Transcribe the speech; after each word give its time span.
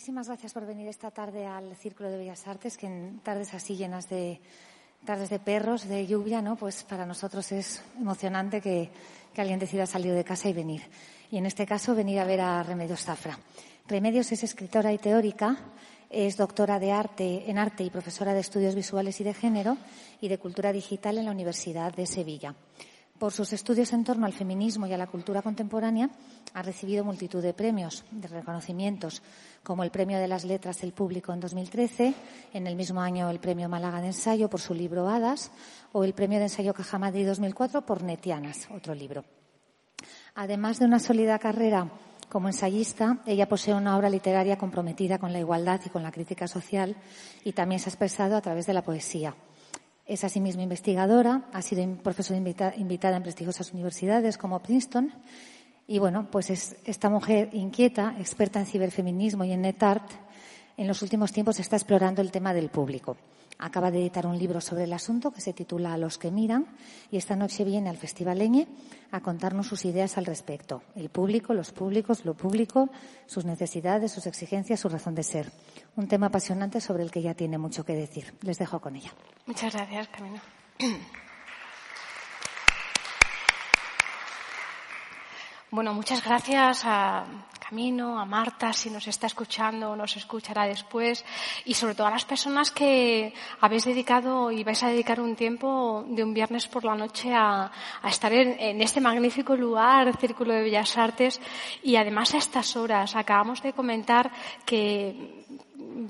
Muchísimas 0.00 0.28
gracias 0.28 0.54
por 0.54 0.64
venir 0.64 0.88
esta 0.88 1.10
tarde 1.10 1.44
al 1.44 1.76
Círculo 1.76 2.08
de 2.08 2.16
Bellas 2.16 2.48
Artes, 2.48 2.78
que 2.78 2.86
en 2.86 3.18
tardes 3.18 3.52
así 3.52 3.76
llenas 3.76 4.08
de 4.08 4.40
tardes 5.04 5.28
de 5.28 5.38
perros, 5.38 5.86
de 5.86 6.06
lluvia, 6.06 6.40
¿no? 6.40 6.56
Pues 6.56 6.84
para 6.84 7.04
nosotros 7.04 7.52
es 7.52 7.82
emocionante 7.98 8.62
que, 8.62 8.88
que 9.34 9.40
alguien 9.42 9.58
decida 9.58 9.84
salir 9.84 10.14
de 10.14 10.24
casa 10.24 10.48
y 10.48 10.54
venir. 10.54 10.80
Y 11.30 11.36
en 11.36 11.44
este 11.44 11.66
caso 11.66 11.94
venir 11.94 12.18
a 12.18 12.24
ver 12.24 12.40
a 12.40 12.62
Remedios 12.62 13.04
Zafra. 13.04 13.38
Remedios 13.88 14.32
es 14.32 14.42
escritora 14.42 14.90
y 14.90 14.96
teórica, 14.96 15.58
es 16.08 16.38
doctora 16.38 16.78
de 16.78 16.92
arte 16.92 17.50
en 17.50 17.58
arte 17.58 17.84
y 17.84 17.90
profesora 17.90 18.32
de 18.32 18.40
estudios 18.40 18.74
visuales 18.74 19.20
y 19.20 19.24
de 19.24 19.34
género 19.34 19.76
y 20.22 20.28
de 20.28 20.38
cultura 20.38 20.72
digital 20.72 21.18
en 21.18 21.26
la 21.26 21.32
Universidad 21.32 21.92
de 21.94 22.06
Sevilla. 22.06 22.54
Por 23.20 23.34
sus 23.34 23.52
estudios 23.52 23.92
en 23.92 24.02
torno 24.02 24.24
al 24.24 24.32
feminismo 24.32 24.86
y 24.86 24.94
a 24.94 24.96
la 24.96 25.06
cultura 25.06 25.42
contemporánea, 25.42 26.08
ha 26.54 26.62
recibido 26.62 27.04
multitud 27.04 27.42
de 27.42 27.52
premios, 27.52 28.02
de 28.10 28.28
reconocimientos, 28.28 29.20
como 29.62 29.84
el 29.84 29.90
Premio 29.90 30.18
de 30.18 30.26
las 30.26 30.46
Letras 30.46 30.80
del 30.80 30.94
Público 30.94 31.30
en 31.34 31.40
2013, 31.40 32.14
en 32.54 32.66
el 32.66 32.76
mismo 32.76 33.02
año 33.02 33.28
el 33.28 33.38
Premio 33.38 33.68
Málaga 33.68 34.00
de 34.00 34.06
Ensayo 34.06 34.48
por 34.48 34.60
su 34.60 34.72
libro 34.72 35.06
Hadas, 35.06 35.52
o 35.92 36.02
el 36.02 36.14
Premio 36.14 36.38
de 36.38 36.44
Ensayo 36.44 36.72
Caja 36.72 36.98
Madrid 36.98 37.26
2004 37.26 37.84
por 37.84 38.02
Netianas, 38.02 38.66
otro 38.74 38.94
libro. 38.94 39.22
Además 40.34 40.78
de 40.78 40.86
una 40.86 40.98
sólida 40.98 41.38
carrera 41.38 41.92
como 42.30 42.48
ensayista, 42.48 43.18
ella 43.26 43.50
posee 43.50 43.74
una 43.74 43.98
obra 43.98 44.08
literaria 44.08 44.56
comprometida 44.56 45.18
con 45.18 45.34
la 45.34 45.40
igualdad 45.40 45.82
y 45.84 45.90
con 45.90 46.02
la 46.02 46.10
crítica 46.10 46.48
social 46.48 46.96
y 47.44 47.52
también 47.52 47.80
se 47.80 47.90
ha 47.90 47.92
expresado 47.92 48.34
a 48.34 48.40
través 48.40 48.64
de 48.64 48.72
la 48.72 48.82
poesía. 48.82 49.34
Es 50.10 50.24
asimismo 50.24 50.60
investigadora, 50.60 51.44
ha 51.52 51.62
sido 51.62 51.86
profesora 52.02 52.36
invitada 52.76 53.16
en 53.16 53.22
prestigiosas 53.22 53.72
universidades 53.72 54.36
como 54.36 54.58
Princeton. 54.58 55.12
Y 55.86 56.00
bueno, 56.00 56.26
pues 56.32 56.50
es 56.50 56.74
esta 56.84 57.08
mujer 57.08 57.50
inquieta, 57.52 58.16
experta 58.18 58.58
en 58.58 58.66
ciberfeminismo 58.66 59.44
y 59.44 59.52
en 59.52 59.62
NetArt, 59.62 60.10
en 60.76 60.88
los 60.88 61.00
últimos 61.02 61.30
tiempos 61.30 61.60
está 61.60 61.76
explorando 61.76 62.22
el 62.22 62.32
tema 62.32 62.52
del 62.52 62.70
público. 62.70 63.16
Acaba 63.62 63.90
de 63.90 64.00
editar 64.00 64.26
un 64.26 64.38
libro 64.38 64.60
sobre 64.60 64.84
el 64.84 64.92
asunto 64.92 65.30
que 65.30 65.42
se 65.42 65.52
titula 65.52 65.96
Los 65.98 66.16
que 66.16 66.30
miran 66.30 66.66
y 67.10 67.18
esta 67.18 67.36
noche 67.36 67.62
viene 67.62 67.90
al 67.90 67.98
Festival 67.98 68.40
Eñe 68.40 68.66
a 69.10 69.20
contarnos 69.20 69.66
sus 69.66 69.84
ideas 69.84 70.16
al 70.16 70.24
respecto. 70.24 70.82
El 70.94 71.10
público, 71.10 71.52
los 71.52 71.70
públicos, 71.70 72.24
lo 72.24 72.34
público, 72.34 72.88
sus 73.26 73.44
necesidades, 73.44 74.12
sus 74.12 74.26
exigencias, 74.26 74.80
su 74.80 74.88
razón 74.88 75.14
de 75.14 75.22
ser. 75.22 75.52
Un 75.96 76.08
tema 76.08 76.26
apasionante 76.26 76.80
sobre 76.80 77.02
el 77.02 77.10
que 77.10 77.20
ya 77.20 77.34
tiene 77.34 77.58
mucho 77.58 77.84
que 77.84 77.94
decir. 77.94 78.32
Les 78.40 78.58
dejo 78.58 78.80
con 78.80 78.96
ella. 78.96 79.12
Muchas 79.46 79.74
gracias, 79.74 80.08
Camino. 80.08 80.40
Bueno, 85.72 85.94
muchas 85.94 86.24
gracias 86.24 86.82
a 86.84 87.24
Camino, 87.60 88.18
a 88.18 88.24
Marta, 88.24 88.72
si 88.72 88.90
nos 88.90 89.06
está 89.06 89.28
escuchando 89.28 89.92
o 89.92 89.96
nos 89.96 90.16
escuchará 90.16 90.66
después, 90.66 91.24
y 91.64 91.74
sobre 91.74 91.94
todo 91.94 92.08
a 92.08 92.10
las 92.10 92.24
personas 92.24 92.72
que 92.72 93.32
habéis 93.60 93.84
dedicado 93.84 94.50
y 94.50 94.64
vais 94.64 94.82
a 94.82 94.88
dedicar 94.88 95.20
un 95.20 95.36
tiempo 95.36 96.04
de 96.08 96.24
un 96.24 96.34
viernes 96.34 96.66
por 96.66 96.84
la 96.84 96.96
noche 96.96 97.32
a, 97.32 97.70
estar 98.02 98.32
en, 98.32 98.82
este 98.82 99.00
magnífico 99.00 99.54
lugar, 99.54 100.16
Círculo 100.16 100.54
de 100.54 100.62
Bellas 100.62 100.98
Artes, 100.98 101.40
y 101.84 101.94
además 101.94 102.34
a 102.34 102.38
estas 102.38 102.74
horas. 102.74 103.14
Acabamos 103.14 103.62
de 103.62 103.72
comentar 103.72 104.32
que 104.66 105.46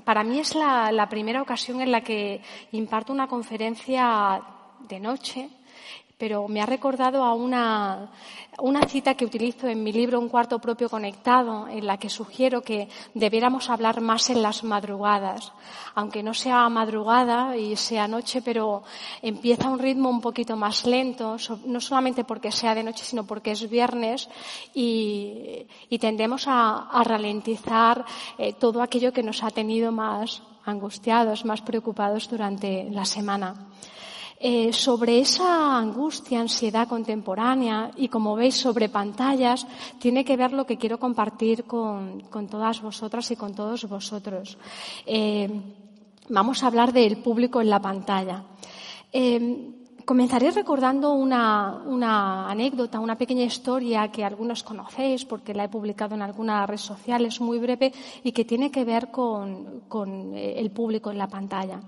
para 0.03 0.23
mí 0.23 0.39
es 0.39 0.55
la 0.55 1.07
primera 1.07 1.39
ocasión 1.39 1.81
en 1.81 1.91
la 1.91 2.01
que 2.01 2.41
imparto 2.71 3.13
una 3.13 3.27
conferencia 3.27 4.41
de 4.89 4.99
noche 4.99 5.49
pero 6.21 6.47
me 6.47 6.61
ha 6.61 6.67
recordado 6.67 7.23
a 7.23 7.33
una, 7.33 8.11
una, 8.59 8.87
cita 8.87 9.15
que 9.15 9.25
utilizo 9.25 9.67
en 9.67 9.81
mi 9.83 9.91
libro 9.91 10.19
Un 10.19 10.29
cuarto 10.29 10.59
propio 10.59 10.87
conectado, 10.87 11.67
en 11.67 11.87
la 11.87 11.97
que 11.97 12.11
sugiero 12.11 12.61
que 12.61 12.89
debiéramos 13.15 13.71
hablar 13.71 14.01
más 14.01 14.29
en 14.29 14.43
las 14.43 14.63
madrugadas, 14.63 15.51
aunque 15.95 16.21
no 16.21 16.35
sea 16.35 16.69
madrugada 16.69 17.57
y 17.57 17.75
sea 17.75 18.07
noche, 18.07 18.43
pero 18.43 18.83
empieza 19.23 19.67
un 19.67 19.79
ritmo 19.79 20.11
un 20.11 20.21
poquito 20.21 20.55
más 20.55 20.85
lento, 20.85 21.37
no 21.65 21.81
solamente 21.81 22.23
porque 22.23 22.51
sea 22.51 22.75
de 22.75 22.83
noche, 22.83 23.03
sino 23.03 23.25
porque 23.25 23.53
es 23.53 23.67
viernes 23.67 24.29
y, 24.75 25.65
tendemos 25.99 26.43
a, 26.45 27.01
ralentizar 27.03 28.05
eh, 28.37 28.53
todo 28.53 28.83
aquello 28.83 29.11
que 29.11 29.23
nos 29.23 29.41
ha 29.41 29.49
tenido 29.49 29.91
más 29.91 30.43
angustiados, 30.65 31.45
más 31.45 31.61
preocupados 31.61 32.29
durante 32.29 32.91
la 32.91 33.05
semana. 33.05 33.55
Eh, 34.43 34.73
sobre 34.73 35.19
esa 35.19 35.77
angustia, 35.77 36.41
ansiedad 36.41 36.87
contemporánea 36.87 37.91
y, 37.95 38.07
como 38.07 38.33
veis, 38.35 38.55
sobre 38.55 38.89
pantallas, 38.89 39.67
tiene 39.99 40.25
que 40.25 40.35
ver 40.35 40.51
lo 40.51 40.65
que 40.65 40.79
quiero 40.81 40.97
compartir 40.97 41.65
con, 41.65 42.25
todas 42.49 42.81
vosotras 42.81 43.29
y 43.29 43.35
con 43.35 43.53
todos 43.53 43.87
vosotros. 43.87 44.57
Eh, 45.05 45.47
vamos 46.29 46.63
a 46.63 46.67
hablar 46.67 46.91
del 46.91 47.17
público 47.17 47.61
en 47.61 47.69
la 47.69 47.79
pantalla. 47.79 48.43
Eh, 49.13 49.75
comenzaré 50.05 50.49
recordando 50.49 51.13
una, 51.13 52.49
anécdota, 52.49 52.99
una 52.99 53.19
pequeña 53.19 53.43
historia 53.43 54.09
que 54.09 54.25
algunos 54.25 54.63
conocéis 54.63 55.23
porque 55.23 55.53
la 55.53 55.65
he 55.65 55.69
publicado 55.69 56.15
en 56.15 56.23
alguna 56.23 56.65
red 56.65 56.81
social, 56.81 57.27
es 57.27 57.39
muy 57.41 57.59
breve 57.59 57.93
y 58.23 58.31
que 58.31 58.45
tiene 58.45 58.71
que 58.71 58.85
ver 58.85 59.11
con 59.11 60.33
el 60.33 60.71
público 60.71 61.11
en 61.11 61.19
la 61.19 61.27
pantalla. 61.27 61.79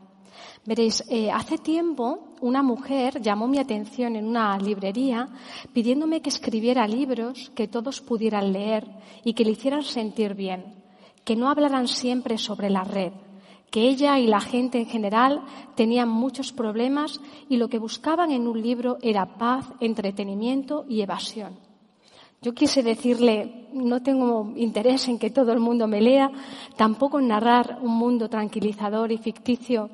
Veréis, 0.66 1.03
eh, 1.09 1.29
hace 1.29 1.57
tiempo 1.57 2.35
una 2.40 2.63
mujer 2.63 3.22
llamó 3.22 3.50
mi 3.50 3.59
atención 3.59 4.16
en 4.16 4.25
una 4.25 4.57
librería 4.57 5.28
pidiéndome 5.74 6.22
que 6.22 6.29
escribiera 6.29 6.88
libros 6.88 7.51
que 7.53 7.68
todos 7.68 8.00
pudieran 8.00 8.53
leer 8.53 8.88
y 9.25 9.34
que 9.34 9.44
le 9.44 9.51
hicieran 9.51 9.84
sentir 9.84 10.35
bien, 10.35 10.74
que 11.25 11.35
no 11.35 11.50
hablaran 11.50 11.90
siempre 11.90 12.38
sobre 12.38 12.69
la 12.69 12.85
red, 12.85 13.12
que 13.72 13.90
ella 13.90 14.18
y 14.19 14.28
la 14.28 14.40
gente 14.40 14.78
en 14.78 14.85
general 14.85 15.41
tenían 15.75 16.07
muchos 16.07 16.53
problemas 16.53 17.19
y 17.50 17.57
lo 17.57 17.68
que 17.68 17.80
buscaban 17.80 18.31
en 18.31 18.47
un 18.47 18.62
libro 18.62 19.00
era 19.01 19.38
paz, 19.38 19.66
entretenimiento 19.81 20.85
y 20.88 21.01
evasión. 21.01 21.57
Yo 22.41 22.53
quise 22.53 22.84
decirle, 22.84 23.68
no 23.74 24.01
tengo 24.01 24.53
interés 24.56 25.09
en 25.09 25.19
que 25.19 25.30
todo 25.30 25.51
el 25.51 25.59
mundo 25.59 25.88
me 25.88 26.01
lea, 26.01 26.31
tampoco 26.78 27.19
en 27.19 27.28
narrar 27.28 27.80
un 27.81 27.95
mundo 27.95 28.30
tranquilizador 28.30 29.12
y 29.12 29.18
ficticio 29.18 29.90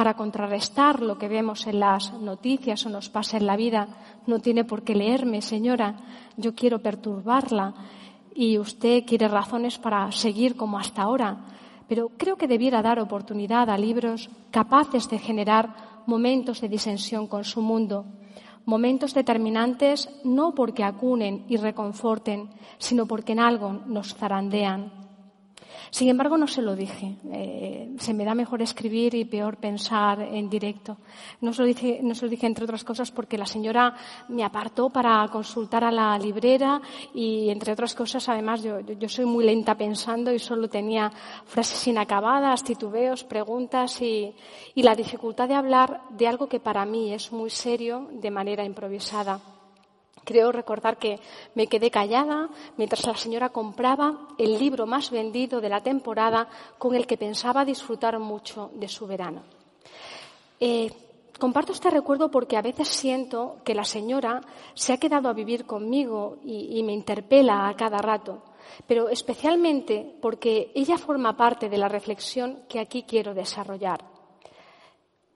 para 0.00 0.14
contrarrestar 0.14 1.02
lo 1.02 1.18
que 1.18 1.28
vemos 1.28 1.66
en 1.66 1.78
las 1.78 2.14
noticias 2.14 2.86
o 2.86 2.88
nos 2.88 3.10
pasa 3.10 3.36
en 3.36 3.44
la 3.44 3.54
vida. 3.54 3.86
No 4.26 4.38
tiene 4.38 4.64
por 4.64 4.82
qué 4.82 4.94
leerme, 4.94 5.42
señora. 5.42 5.94
Yo 6.38 6.54
quiero 6.54 6.78
perturbarla 6.78 7.74
y 8.34 8.56
usted 8.56 9.04
quiere 9.04 9.28
razones 9.28 9.76
para 9.76 10.10
seguir 10.10 10.56
como 10.56 10.78
hasta 10.78 11.02
ahora. 11.02 11.44
Pero 11.86 12.12
creo 12.16 12.36
que 12.36 12.48
debiera 12.48 12.80
dar 12.80 12.98
oportunidad 12.98 13.68
a 13.68 13.76
libros 13.76 14.30
capaces 14.50 15.10
de 15.10 15.18
generar 15.18 16.02
momentos 16.06 16.62
de 16.62 16.70
disensión 16.70 17.26
con 17.26 17.44
su 17.44 17.60
mundo, 17.60 18.06
momentos 18.64 19.12
determinantes 19.12 20.08
no 20.24 20.54
porque 20.54 20.82
acunen 20.82 21.44
y 21.46 21.58
reconforten, 21.58 22.48
sino 22.78 23.04
porque 23.04 23.32
en 23.32 23.40
algo 23.40 23.82
nos 23.84 24.14
zarandean. 24.14 25.09
Sin 25.90 26.08
embargo, 26.08 26.36
no 26.36 26.46
se 26.46 26.62
lo 26.62 26.76
dije. 26.76 27.16
Eh, 27.32 27.94
se 27.98 28.14
me 28.14 28.24
da 28.24 28.34
mejor 28.34 28.62
escribir 28.62 29.14
y 29.14 29.24
peor 29.24 29.56
pensar 29.56 30.20
en 30.20 30.48
directo. 30.48 30.98
No 31.40 31.52
se, 31.52 31.62
lo 31.62 31.68
dije, 31.68 32.00
no 32.02 32.14
se 32.14 32.24
lo 32.24 32.30
dije, 32.30 32.46
entre 32.46 32.64
otras 32.64 32.84
cosas, 32.84 33.10
porque 33.10 33.38
la 33.38 33.46
señora 33.46 33.94
me 34.28 34.44
apartó 34.44 34.90
para 34.90 35.26
consultar 35.28 35.84
a 35.84 35.90
la 35.90 36.18
librera 36.18 36.80
y, 37.14 37.50
entre 37.50 37.72
otras 37.72 37.94
cosas, 37.94 38.28
además, 38.28 38.62
yo, 38.62 38.80
yo 38.80 39.08
soy 39.08 39.24
muy 39.24 39.44
lenta 39.44 39.76
pensando 39.76 40.32
y 40.32 40.38
solo 40.38 40.68
tenía 40.68 41.10
frases 41.46 41.86
inacabadas, 41.86 42.64
titubeos, 42.64 43.24
preguntas 43.24 44.00
y, 44.02 44.34
y 44.74 44.82
la 44.82 44.94
dificultad 44.94 45.48
de 45.48 45.54
hablar 45.54 46.02
de 46.10 46.26
algo 46.26 46.48
que 46.48 46.60
para 46.60 46.84
mí 46.84 47.12
es 47.12 47.32
muy 47.32 47.50
serio 47.50 48.08
de 48.12 48.30
manera 48.30 48.64
improvisada. 48.64 49.40
Creo 50.30 50.52
recordar 50.52 50.96
que 50.96 51.18
me 51.56 51.66
quedé 51.66 51.90
callada 51.90 52.48
mientras 52.76 53.04
la 53.04 53.16
señora 53.16 53.48
compraba 53.48 54.28
el 54.38 54.60
libro 54.60 54.86
más 54.86 55.10
vendido 55.10 55.60
de 55.60 55.68
la 55.68 55.82
temporada 55.82 56.46
con 56.78 56.94
el 56.94 57.04
que 57.08 57.16
pensaba 57.16 57.64
disfrutar 57.64 58.16
mucho 58.20 58.70
de 58.74 58.86
su 58.86 59.08
verano. 59.08 59.42
Eh, 60.60 60.88
comparto 61.36 61.72
este 61.72 61.90
recuerdo 61.90 62.30
porque 62.30 62.56
a 62.56 62.62
veces 62.62 62.86
siento 62.86 63.56
que 63.64 63.74
la 63.74 63.82
señora 63.82 64.40
se 64.74 64.92
ha 64.92 64.98
quedado 64.98 65.28
a 65.28 65.32
vivir 65.32 65.66
conmigo 65.66 66.36
y, 66.44 66.80
me 66.84 66.92
interpela 66.92 67.68
a 67.68 67.74
cada 67.74 67.98
rato. 67.98 68.44
pero 68.86 69.08
especialmente 69.08 70.14
porque 70.22 70.70
ella 70.76 70.96
forma 70.96 71.36
parte 71.36 71.68
de 71.68 71.76
la 71.76 71.88
reflexión 71.88 72.62
que 72.68 72.78
aquí 72.78 73.02
quiero 73.02 73.34
desarrollar. 73.34 74.04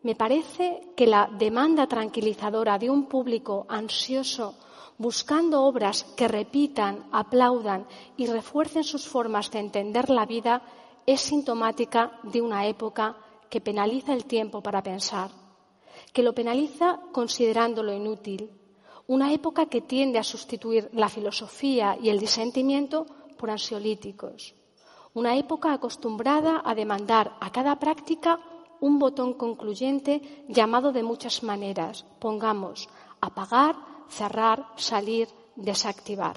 Me 0.03 0.15
parece 0.15 0.93
que 0.95 1.09
la 1.09 1.29
demanda 1.37 1.89
tranquilizadora 1.89 2.79
de 2.79 2.91
un 2.91 3.07
público 3.09 3.67
ansioso 3.69 4.55
buscando 4.99 5.65
obras 5.65 6.05
que 6.17 6.29
repitan, 6.29 7.07
aplaudan 7.11 7.87
y 8.17 8.27
refuercen 8.27 8.85
sus 8.85 9.09
formas 9.09 9.51
de 9.51 9.59
entender 9.59 10.11
la 10.11 10.27
vida 10.27 10.63
es 11.07 11.21
sintomática 11.21 12.19
de 12.23 12.41
una 12.41 12.67
época 12.67 13.17
que 13.51 13.61
penaliza 13.61 14.13
el 14.13 14.25
tiempo 14.25 14.63
para 14.63 14.83
pensar, 14.83 15.31
que 16.13 16.23
lo 16.23 16.35
penaliza 16.35 17.01
considerándolo 17.13 17.93
inútil, 17.93 18.51
una 19.07 19.33
época 19.33 19.67
que 19.67 19.83
tiende 19.83 20.19
a 20.19 20.25
sustituir 20.25 20.89
la 20.93 21.09
filosofía 21.09 21.99
y 22.01 22.09
el 22.09 22.19
disentimiento 22.19 23.07
por 23.37 23.51
ansiolíticos, 23.51 24.55
una 25.13 25.37
época 25.37 25.73
acostumbrada 25.73 26.63
a 26.65 26.75
demandar 26.75 27.37
a 27.41 27.53
cada 27.53 27.79
práctica 27.79 28.41
un 28.81 28.99
botón 28.99 29.35
concluyente 29.35 30.45
llamado 30.49 30.93
de 30.93 31.03
muchas 31.03 31.43
maneras, 31.43 32.05
pongamos 32.19 32.89
apagar, 33.21 33.77
cerrar, 34.09 34.67
salir, 34.77 35.29
desactivar. 35.57 36.37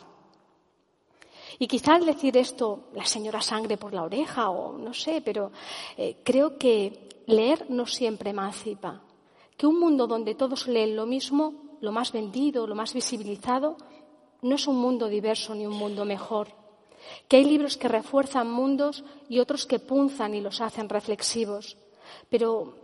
Y 1.59 1.67
quizá 1.67 1.95
al 1.95 2.05
decir 2.05 2.37
esto 2.37 2.89
la 2.93 3.05
señora 3.05 3.41
sangre 3.41 3.77
por 3.77 3.93
la 3.93 4.03
oreja 4.03 4.49
o 4.49 4.77
no 4.77 4.93
sé, 4.93 5.21
pero 5.21 5.51
eh, 5.97 6.17
creo 6.23 6.57
que 6.57 7.23
leer 7.25 7.65
no 7.69 7.85
siempre 7.85 8.29
emancipa. 8.29 9.01
Que 9.55 9.65
un 9.65 9.79
mundo 9.79 10.05
donde 10.05 10.35
todos 10.35 10.67
leen 10.67 10.95
lo 10.95 11.05
mismo, 11.05 11.77
lo 11.81 11.91
más 11.91 12.11
vendido, 12.11 12.67
lo 12.67 12.75
más 12.75 12.93
visibilizado, 12.93 13.77
no 14.41 14.55
es 14.55 14.67
un 14.67 14.77
mundo 14.77 15.07
diverso 15.07 15.55
ni 15.55 15.65
un 15.65 15.73
mundo 15.73 16.05
mejor. 16.05 16.49
Que 17.27 17.37
hay 17.37 17.45
libros 17.45 17.77
que 17.77 17.87
refuerzan 17.87 18.51
mundos 18.51 19.03
y 19.29 19.39
otros 19.39 19.65
que 19.65 19.79
punzan 19.79 20.35
y 20.35 20.41
los 20.41 20.61
hacen 20.61 20.89
reflexivos. 20.89 21.77
Pero 22.29 22.75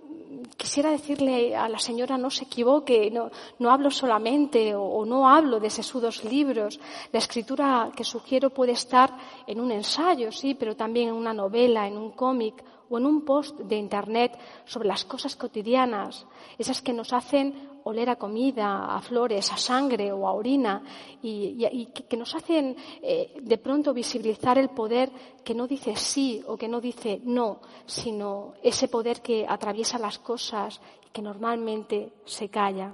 quisiera 0.57 0.91
decirle 0.91 1.56
a 1.56 1.68
la 1.68 1.80
señora 1.80 2.18
no 2.18 2.30
se 2.30 2.45
equivoque, 2.45 3.12
no, 3.12 3.71
hablo 3.71 3.91
solamente 3.91 4.75
o, 4.75 4.83
o, 4.83 5.06
no 5.06 5.27
hablo 5.27 5.59
de 5.59 5.69
sesudos 5.69 6.24
libros. 6.24 6.80
La 7.12 7.19
escritura 7.19 7.91
que 7.95 8.03
sugiero 8.03 8.50
puede 8.50 8.74
estar 8.74 9.15
en 9.47 9.59
un 9.59 9.71
ensayo, 9.71 10.31
sí, 10.31 10.56
pero 10.56 10.75
también 10.75 11.09
en 11.09 11.15
una 11.15 11.33
novela, 11.33 11.88
en 11.88 11.97
un 11.97 12.12
cómic 12.12 12.63
o 12.89 12.97
en 12.97 13.06
un 13.06 13.25
post 13.25 13.59
de 13.59 13.75
Internet 13.75 14.38
sobre 14.65 14.88
las 14.88 15.06
cosas 15.06 15.35
cotidianas, 15.35 16.25
esas 16.57 16.81
que 16.81 16.94
nos 16.94 17.13
hacen 17.13 17.72
oler 17.83 18.09
a 18.09 18.15
comida, 18.15 18.95
a 18.95 19.01
flores, 19.01 19.51
a 19.51 19.57
sangre 19.57 20.12
o 20.12 20.27
a 20.27 20.33
orina 20.33 20.81
y, 21.21 21.88
que 21.88 22.18
nos 22.18 22.35
hacen 22.35 22.75
eh, 23.01 23.33
de 23.41 23.57
pronto 23.57 23.94
visibilizar 23.94 24.57
el 24.57 24.69
poder 24.69 25.12
que 25.44 25.53
no 25.53 25.68
dice 25.68 25.95
sí 25.95 26.41
o 26.47 26.57
que 26.57 26.68
no 26.68 26.80
dice 26.80 27.21
no, 27.24 27.59
sino 27.85 28.53
ese 28.63 28.88
poder 28.88 29.21
que 29.21 29.45
atraviesa 29.47 29.97
las 30.00 30.19
cosas 30.19 30.81
y 31.07 31.09
que 31.12 31.21
normalmente 31.21 32.13
se 32.25 32.50
calla. 32.50 32.94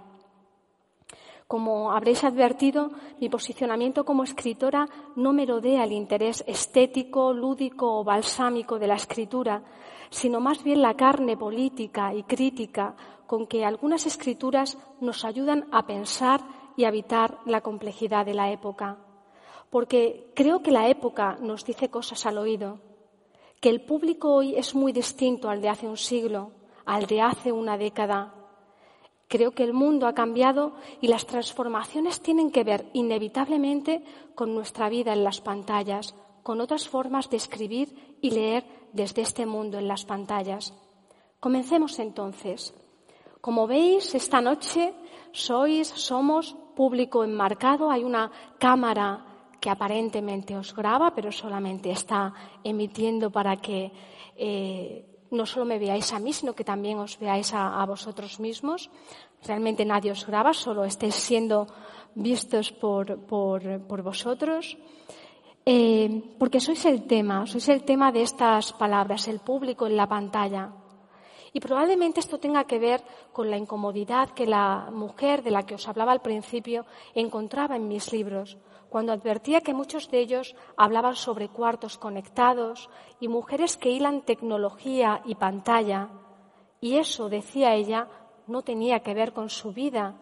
Como 1.48 1.92
habréis 1.92 2.24
advertido, 2.24 2.92
mi 3.20 3.28
posicionamiento 3.28 4.06
como 4.06 4.24
escritora 4.24 4.88
no 5.16 5.34
merodea 5.34 5.84
el 5.84 5.94
interés 5.94 6.44
estético, 6.46 7.34
lúdico 7.34 8.00
o 8.00 8.04
balsámico 8.04 8.78
de 8.78 8.86
la 8.86 8.94
escritura, 8.94 9.64
sino 10.12 10.40
más 10.40 10.64
bien 10.64 10.84
la 10.84 10.94
carne 10.94 11.38
política 11.38 12.14
y 12.14 12.22
crítica 12.22 12.96
con 13.30 13.46
que 13.46 13.64
algunas 13.64 14.08
escrituras 14.08 14.76
nos 15.02 15.24
ayudan 15.24 15.68
a 15.72 15.86
pensar 15.86 16.42
y 16.76 16.86
evitar 16.86 17.38
la 17.46 17.62
complejidad 17.62 18.26
de 18.26 18.34
la 18.34 18.52
época. 18.52 18.98
Porque 19.70 20.32
creo 20.36 20.64
que 20.64 20.72
la 20.72 20.90
época 20.90 21.38
nos 21.40 21.64
dice 21.64 21.90
cosas 21.90 22.26
al 22.26 22.40
oído, 22.40 22.80
que 23.62 23.70
el 23.70 23.82
público 23.82 24.34
hoy 24.34 24.56
es 24.56 24.74
muy 24.74 24.94
distinto 24.94 25.48
al 25.48 25.62
de 25.62 25.70
hace 25.70 25.88
un 25.88 25.98
siglo, 25.98 26.54
al 26.86 27.06
de 27.06 27.22
hace 27.22 27.52
una 27.52 27.78
década. 27.78 28.34
Creo 29.28 29.52
que 29.52 29.64
el 29.64 29.74
mundo 29.74 30.08
ha 30.08 30.16
cambiado 30.16 30.74
y 31.00 31.08
las 31.08 31.28
transformaciones 31.28 32.22
tienen 32.22 32.50
que 32.50 32.64
ver 32.64 32.90
inevitablemente 32.94 34.04
con 34.34 34.56
nuestra 34.56 34.90
vida 34.90 35.14
en 35.14 35.24
las 35.24 35.40
pantallas, 35.40 36.16
con 36.42 36.62
otras 36.62 36.90
formas 36.90 37.30
de 37.30 37.38
escribir 37.38 38.18
y 38.22 38.32
leer 38.32 38.66
desde 38.92 39.22
este 39.22 39.46
mundo 39.46 39.78
en 39.78 39.88
las 39.88 40.04
pantallas. 40.04 40.74
Comencemos 41.40 42.00
entonces. 42.00 42.74
Como 43.42 43.68
veis, 43.68 44.16
esta 44.16 44.42
noche 44.42 44.94
sois, 45.32 45.88
somos 45.88 46.56
público 46.76 47.24
enmarcado. 47.24 47.90
Hay 47.90 48.04
una 48.04 48.32
cámara 48.60 49.26
que 49.60 49.70
aparentemente 49.70 50.56
os 50.56 50.76
graba, 50.76 51.16
pero 51.16 51.32
solamente 51.32 51.92
está 51.92 52.34
emitiendo 52.64 53.32
para 53.32 53.58
que 53.58 53.92
eh, 54.36 55.06
no 55.32 55.46
solo 55.46 55.66
me 55.66 55.80
veáis 55.80 56.12
a 56.12 56.20
mí, 56.20 56.34
sino 56.34 56.54
que 56.54 56.64
también 56.64 57.00
os 57.00 57.20
veáis 57.20 57.54
a, 57.54 57.86
vosotros 57.86 58.40
mismos. 58.40 58.90
Realmente 59.44 59.86
nadie 59.86 60.12
os 60.12 60.26
graba, 60.26 60.54
solo 60.54 60.84
estáis 60.84 61.16
siendo 61.16 61.68
vistos 62.16 62.72
por, 62.72 63.20
por 63.28 64.02
vosotros. 64.02 64.78
Eh, 65.66 66.36
porque 66.40 66.60
sois 66.60 66.84
el 66.86 67.06
tema, 67.06 67.46
sois 67.46 67.68
el 67.70 67.84
tema 67.84 68.12
de 68.12 68.24
estas 68.24 68.74
palabras, 68.74 69.28
el 69.28 69.40
público 69.40 69.86
en 69.86 69.96
la 69.96 70.08
pantalla. 70.08 70.79
Y 71.54 71.60
probablemente 71.60 72.20
esto 72.20 72.40
tenga 72.40 72.66
que 72.66 72.80
ver 72.80 73.04
con 73.34 73.50
la 73.50 73.58
incomodidad 73.58 74.30
que 74.30 74.46
la 74.46 74.90
mujer 74.92 75.44
de 75.44 75.52
la 75.52 75.64
que 75.64 75.76
os 75.76 75.88
hablaba 75.88 76.12
al 76.12 76.22
principio 76.22 76.86
encontraba 77.14 77.76
en 77.76 77.88
mis 77.88 78.12
libros, 78.12 78.58
cuando 78.90 79.14
advertía 79.14 79.62
que 79.62 79.74
muchos 79.74 80.10
de 80.10 80.20
ellos 80.20 80.56
hablaban 80.78 81.16
sobre 81.16 81.50
cuartos 81.50 81.98
conectados 81.98 82.90
y 83.20 83.28
mujeres 83.28 83.78
que 83.78 83.92
hilan 83.92 84.22
tecnología 84.22 85.22
y 85.26 85.36
pantalla. 85.36 86.10
Y 86.82 86.98
eso, 86.98 87.30
decía 87.30 87.76
ella, 87.76 88.08
no 88.48 88.64
tenía 88.64 89.02
que 89.02 89.14
ver 89.14 89.34
con 89.34 89.50
su 89.50 89.72
vida, 89.72 90.16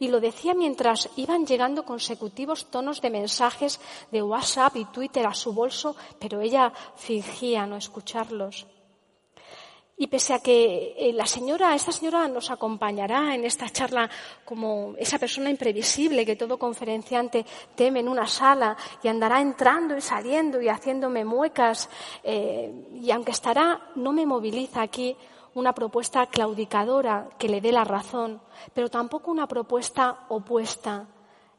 y 0.00 0.08
lo 0.08 0.18
decía 0.18 0.54
mientras 0.54 1.10
iban 1.16 1.44
llegando 1.44 1.84
consecutivos 1.84 2.70
tonos 2.70 3.02
de 3.02 3.10
mensajes 3.10 3.78
de 4.10 4.22
WhatsApp 4.22 4.74
y 4.76 4.86
Twitter 4.86 5.26
a 5.26 5.34
su 5.34 5.52
bolso, 5.52 5.94
pero 6.18 6.40
ella 6.40 6.72
fingía 6.96 7.66
no 7.66 7.76
escucharlos. 7.76 8.66
Y 10.00 10.06
pese 10.06 10.32
a 10.32 10.38
que 10.38 10.96
eh, 10.96 11.12
la 11.12 11.26
señora, 11.26 11.74
esta 11.74 11.92
señora 11.92 12.26
nos 12.26 12.50
acompañará 12.50 13.34
en 13.34 13.44
esta 13.44 13.68
charla 13.68 14.08
como 14.46 14.94
esa 14.96 15.18
persona 15.18 15.50
imprevisible 15.50 16.24
que 16.24 16.36
todo 16.36 16.58
conferenciante 16.58 17.44
teme 17.74 18.00
en 18.00 18.08
una 18.08 18.26
sala 18.26 18.78
y 19.02 19.08
andará 19.08 19.42
entrando 19.42 19.94
y 19.94 20.00
saliendo 20.00 20.58
y 20.58 20.70
haciéndome 20.70 21.26
muecas, 21.26 21.90
eh, 22.24 22.72
y 22.94 23.10
aunque 23.10 23.32
estará, 23.32 23.90
no 23.96 24.14
me 24.14 24.24
moviliza 24.24 24.80
aquí 24.80 25.14
una 25.52 25.74
propuesta 25.74 26.24
claudicadora 26.28 27.28
que 27.36 27.50
le 27.50 27.60
dé 27.60 27.70
la 27.70 27.84
razón, 27.84 28.40
pero 28.72 28.88
tampoco 28.88 29.30
una 29.30 29.46
propuesta 29.46 30.24
opuesta 30.30 31.08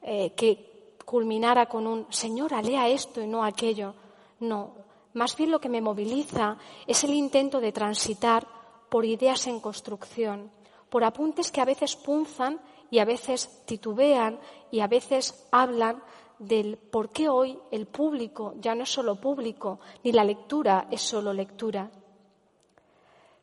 eh, 0.02 0.34
que 0.36 0.96
culminara 1.06 1.68
con 1.68 1.86
un 1.86 2.08
señora, 2.10 2.60
lea 2.64 2.88
esto 2.88 3.22
y 3.22 3.28
no 3.28 3.46
aquello. 3.46 3.94
No, 4.40 4.74
más 5.14 5.36
bien 5.36 5.52
lo 5.52 5.60
que 5.60 5.70
me 5.70 5.82
moviliza 5.82 6.58
es 6.88 7.04
el 7.04 7.14
intento 7.14 7.60
de 7.60 7.72
transitar 7.72 8.48
por 8.90 9.06
ideas 9.06 9.48
en 9.48 9.60
construcción, 9.60 10.52
por 10.90 11.04
apuntes 11.04 11.52
que 11.52 11.62
a 11.62 11.66
veces 11.66 11.96
punzan 11.96 12.60
y 12.90 13.00
a 13.00 13.06
veces 13.06 13.64
titubean 13.66 14.40
y 14.70 14.82
a 14.82 14.88
veces 14.88 15.48
hablan 15.52 16.04
del 16.40 16.78
por 16.78 17.10
qué 17.10 17.30
hoy 17.30 17.58
el 17.72 17.86
público 17.88 18.56
ya 18.60 18.76
no 18.76 18.84
es 18.84 18.90
solo 18.90 19.16
público, 19.16 19.80
ni 20.04 20.12
la 20.12 20.24
lectura 20.24 20.88
es 20.90 21.02
solo 21.02 21.32
lectura. 21.34 21.90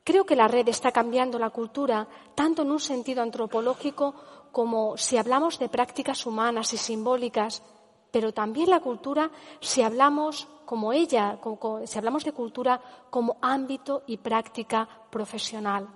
Creo 0.04 0.24
que 0.24 0.36
la 0.36 0.48
red 0.48 0.68
está 0.68 0.90
cambiando 0.90 1.38
la 1.38 1.50
cultura 1.50 2.08
tanto 2.34 2.62
en 2.62 2.70
un 2.70 2.80
sentido 2.80 3.22
antropológico 3.22 4.14
como 4.52 4.96
si 4.96 5.16
hablamos 5.16 5.58
de 5.58 5.68
prácticas 5.68 6.26
humanas 6.26 6.72
y 6.72 6.76
simbólicas, 6.76 7.62
pero 8.10 8.32
también 8.32 8.70
la 8.70 8.80
cultura 8.80 9.30
si 9.60 9.82
hablamos 9.82 10.48
como 10.64 10.92
ella, 10.92 11.38
si 11.84 11.98
hablamos 11.98 12.24
de 12.24 12.32
cultura 12.32 12.80
como 13.10 13.36
ámbito 13.40 14.02
y 14.06 14.18
práctica 14.18 14.88
profesional. 15.10 15.88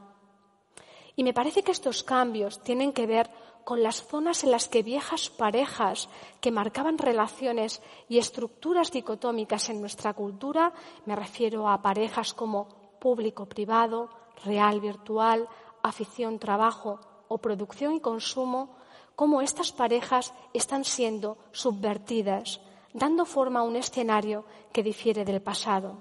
Y 1.15 1.25
me 1.25 1.35
parece 1.35 1.63
que 1.63 1.73
estos 1.73 2.03
cambios 2.03 2.63
tienen 2.63 2.93
que 2.93 3.07
ver 3.07 3.31
con 3.65 3.83
las 3.83 4.03
zonas 4.07 4.45
en 4.45 4.51
las 4.51 4.69
que 4.69 4.83
viejas 4.83 5.31
parejas 5.31 6.09
que 6.41 6.51
marcaban 6.51 6.99
relaciones 6.99 7.83
y 8.09 8.19
estructuras 8.19 8.91
dicotómicas 8.91 9.69
en 9.69 9.81
nuestra 9.81 10.15
cultura, 10.15 10.73
me 11.07 11.15
refiero 11.15 11.69
a 11.69 11.83
parejas 11.83 12.35
como 12.35 12.69
público-privado, 12.99 14.11
real-virtual, 14.45 15.49
afición-trabajo 15.83 17.01
o 17.29 17.39
producción 17.39 17.95
y 17.95 18.01
consumo, 18.01 18.77
cómo 19.17 19.43
estas 19.43 19.73
parejas 19.73 20.35
están 20.53 20.85
siendo 20.85 21.39
subvertidas, 21.53 22.61
dando 22.93 23.25
forma 23.25 23.61
a 23.61 23.65
un 23.65 23.77
escenario 23.77 24.45
que 24.73 24.83
difiere 24.83 25.25
del 25.25 25.41
pasado. 25.41 25.97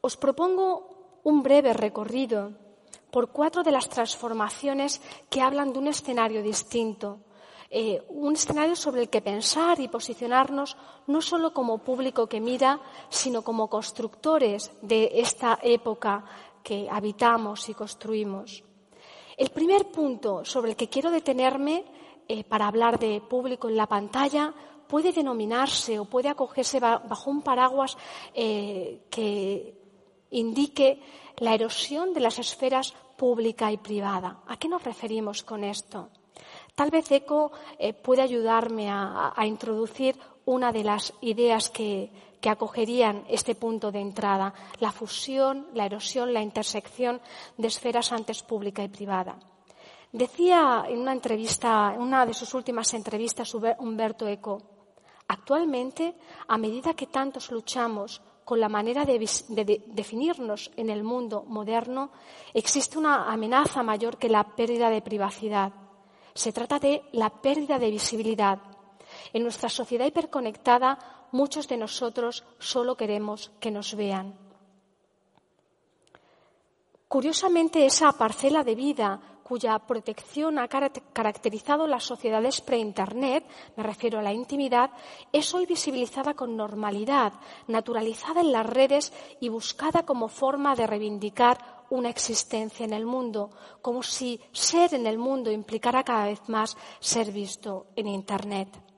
Os 0.00 0.16
propongo 0.16 1.20
un 1.22 1.42
breve 1.42 1.72
recorrido 1.72 2.52
por 3.10 3.30
cuatro 3.30 3.62
de 3.62 3.70
las 3.70 3.88
transformaciones 3.88 5.00
que 5.30 5.42
hablan 5.42 5.72
de 5.72 5.78
un 5.78 5.86
escenario 5.86 6.42
distinto, 6.42 7.20
eh, 7.70 8.02
un 8.08 8.34
escenario 8.34 8.74
sobre 8.74 9.02
el 9.02 9.08
que 9.08 9.22
pensar 9.22 9.80
y 9.80 9.88
posicionarnos 9.88 10.76
no 11.06 11.22
solo 11.22 11.54
como 11.54 11.78
público 11.78 12.26
que 12.26 12.40
mira, 12.40 12.80
sino 13.08 13.42
como 13.42 13.68
constructores 13.68 14.72
de 14.82 15.10
esta 15.14 15.58
época 15.62 16.24
que 16.62 16.88
habitamos 16.90 17.68
y 17.68 17.74
construimos. 17.74 18.64
El 19.36 19.50
primer 19.50 19.86
punto 19.86 20.44
sobre 20.44 20.70
el 20.70 20.76
que 20.76 20.88
quiero 20.88 21.10
detenerme 21.10 21.84
eh, 22.28 22.44
para 22.44 22.66
hablar 22.66 22.98
de 22.98 23.20
público 23.20 23.68
en 23.68 23.76
la 23.76 23.86
pantalla 23.86 24.52
puede 24.86 25.12
denominarse 25.12 25.98
o 25.98 26.04
puede 26.04 26.28
acogerse 26.28 26.78
bajo 26.80 27.30
un 27.30 27.42
paraguas 27.42 27.96
eh, 28.34 29.06
que 29.10 29.74
indique 30.30 31.00
la 31.38 31.54
erosión 31.54 32.12
de 32.12 32.20
las 32.20 32.38
esferas 32.38 32.94
pública 33.16 33.72
y 33.72 33.76
privada. 33.78 34.42
¿A 34.46 34.56
qué 34.56 34.68
nos 34.68 34.82
referimos 34.84 35.42
con 35.42 35.64
esto? 35.64 36.10
Tal 36.74 36.90
vez 36.90 37.10
ECO 37.10 37.52
eh, 37.78 37.92
puede 37.92 38.22
ayudarme 38.22 38.90
a, 38.90 39.34
introducir 39.44 40.16
una 40.44 40.72
de 40.72 40.84
las 40.84 41.12
ideas 41.20 41.70
que, 41.70 42.10
que 42.42 42.50
acogerían 42.50 43.24
este 43.28 43.54
punto 43.54 43.92
de 43.92 44.00
entrada, 44.00 44.52
la 44.80 44.90
fusión, 44.90 45.68
la 45.74 45.86
erosión, 45.86 46.34
la 46.34 46.42
intersección 46.42 47.20
de 47.56 47.68
esferas 47.68 48.10
antes 48.10 48.42
pública 48.42 48.82
y 48.82 48.88
privada. 48.88 49.38
Decía 50.10 50.84
en 50.88 50.98
una 50.98 51.12
entrevista, 51.12 51.92
en 51.94 52.02
una 52.02 52.26
de 52.26 52.34
sus 52.34 52.52
últimas 52.52 52.92
entrevistas, 52.94 53.54
Humberto 53.54 54.26
Eco, 54.26 54.60
actualmente, 55.28 56.16
a 56.48 56.58
medida 56.58 56.94
que 56.94 57.06
tantos 57.06 57.52
luchamos 57.52 58.20
con 58.44 58.58
la 58.58 58.68
manera 58.68 59.04
de, 59.04 59.20
de, 59.48 59.84
definirnos 59.86 60.72
en 60.76 60.90
el 60.90 61.04
mundo 61.04 61.44
moderno, 61.46 62.10
existe 62.52 62.98
una 62.98 63.30
amenaza 63.32 63.84
mayor 63.84 64.18
que 64.18 64.28
la 64.28 64.42
pérdida 64.42 64.90
de 64.90 65.00
privacidad. 65.00 65.72
Se 66.34 66.52
trata 66.52 66.80
de 66.80 67.04
la 67.12 67.30
pérdida 67.30 67.78
de 67.78 67.90
visibilidad. 67.90 68.58
En 69.32 69.44
nuestra 69.44 69.68
sociedad 69.68 70.06
hiperconectada 70.06 71.21
muchos 71.32 71.66
de 71.66 71.76
nosotros 71.76 72.44
solo 72.58 72.96
queremos 72.96 73.50
que 73.58 73.70
nos 73.70 73.94
vean. 73.94 74.38
Curiosamente, 77.08 77.84
esa 77.84 78.12
parcela 78.12 78.64
de 78.64 78.74
vida 78.74 79.20
cuya 79.42 79.78
protección 79.80 80.58
ha 80.58 80.68
caracterizado 80.68 81.86
las 81.86 82.04
sociedades 82.04 82.62
pre-Internet, 82.62 83.44
me 83.76 83.82
refiero 83.82 84.18
a 84.18 84.22
la 84.22 84.32
intimidad, 84.32 84.90
es 85.30 85.52
hoy 85.52 85.66
visibilizada 85.66 86.32
con 86.32 86.56
normalidad, 86.56 87.34
naturalizada 87.66 88.40
en 88.40 88.52
las 88.52 88.64
redes 88.64 89.12
y 89.40 89.50
buscada 89.50 90.06
como 90.06 90.28
forma 90.28 90.74
de 90.74 90.86
reivindicar 90.86 91.84
una 91.90 92.08
existencia 92.08 92.86
en 92.86 92.94
el 92.94 93.04
mundo, 93.04 93.50
como 93.82 94.02
si 94.02 94.40
ser 94.52 94.94
en 94.94 95.06
el 95.06 95.18
mundo 95.18 95.50
implicara 95.50 96.02
cada 96.02 96.24
vez 96.24 96.48
más 96.48 96.74
ser 97.00 97.30
visto 97.30 97.88
en 97.94 98.06
Internet 98.06 98.91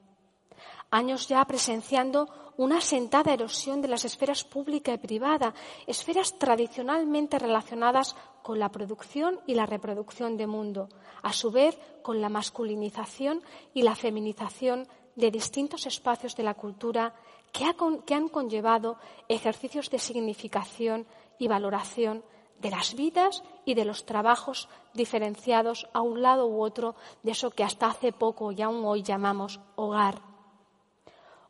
años 0.95 1.27
ya 1.29 1.45
presenciando 1.45 2.29
una 2.57 2.81
sentada 2.81 3.33
erosión 3.33 3.83
de 3.83 3.89
las 3.89 4.05
esferas 4.05 4.45
pública 4.45 4.93
y 4.93 4.99
privada, 4.99 5.55
esferas 5.87 6.39
tradicionalmente 6.39 7.39
relacionadas 7.39 8.15
con 8.43 8.59
la 8.59 8.71
producción 8.71 9.41
y 9.47 9.55
la 9.55 9.67
reproducción 9.67 10.37
de 10.37 10.47
mundo, 10.47 10.89
a 11.23 11.33
su 11.33 11.51
vez 11.51 11.79
con 12.03 12.21
la 12.21 12.29
masculinización 12.29 13.43
y 13.73 13.83
la 13.83 13.97
feminización 13.97 14.87
de 15.17 15.31
distintos 15.31 15.87
espacios 15.87 16.37
de 16.37 16.45
la 16.45 16.55
cultura 16.55 17.15
que, 17.53 17.65
que 18.07 18.15
han 18.15 18.29
conllevado 18.29 18.97
ejercicios 19.29 19.91
de 19.91 19.99
significación 19.99 21.07
y 21.39 21.49
valoración 21.49 22.23
de 22.61 22.71
las 22.71 22.95
vidas 22.95 23.43
y 23.65 23.75
de 23.75 23.85
los 23.85 24.07
trabajos 24.07 24.69
diferenciados 24.93 25.89
a 25.93 26.03
un 26.03 26.23
lado 26.23 26.47
u 26.47 26.63
otro 26.63 26.95
de 27.23 27.33
eso 27.33 27.51
que 27.51 27.65
hasta 27.65 27.87
hace 27.87 28.13
poco 28.13 28.53
y 28.53 28.63
aún 28.63 28.85
hoy 28.85 29.03
llamamos 29.03 29.61
hogar. 29.75 30.34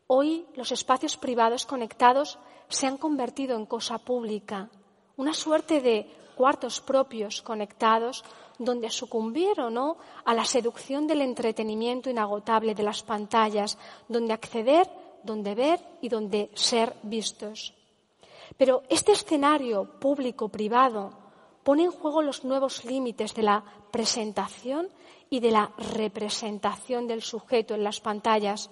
Hoy 0.07 0.47
los 0.55 0.71
espacios 0.71 1.17
privados 1.17 1.65
conectados 1.65 2.39
se 2.69 2.87
han 2.87 2.99
convertido 2.99 3.57
en 3.57 3.65
cosa 3.65 3.97
pública, 3.99 4.69
una 5.17 5.33
suerte 5.33 5.81
de 5.81 6.11
cuartos 6.37 6.83
propios 6.83 7.41
conectados 7.41 8.23
donde 8.59 8.91
sucumbir 8.91 9.59
o 9.61 9.71
no 9.71 9.97
a 10.25 10.35
la 10.35 10.45
seducción 10.45 11.07
del 11.07 11.23
entretenimiento 11.23 12.11
inagotable 12.11 12.75
de 12.75 12.83
las 12.83 13.03
pantallas, 13.03 13.79
donde 14.07 14.35
acceder, 14.35 14.89
donde 15.23 15.55
ver 15.55 15.81
y 16.03 16.11
donde 16.11 16.51
ser 16.55 16.95
vistos. 17.03 17.73
Pero 18.59 18.83
este 18.91 19.13
escenario 19.13 19.99
público-privado 19.99 21.13
pone 21.63 21.85
en 21.85 21.91
juego 21.91 22.21
los 22.21 22.45
nuevos 22.45 22.85
límites 22.85 23.35
de 23.35 23.43
la 23.43 23.65
presentación 23.91 24.91
y 25.31 25.41
de 25.41 25.51
la 25.51 25.73
representación 25.95 27.09
del 27.09 27.23
sujeto 27.23 27.75
en 27.75 27.85
las 27.85 28.01
pantallas 28.01 28.71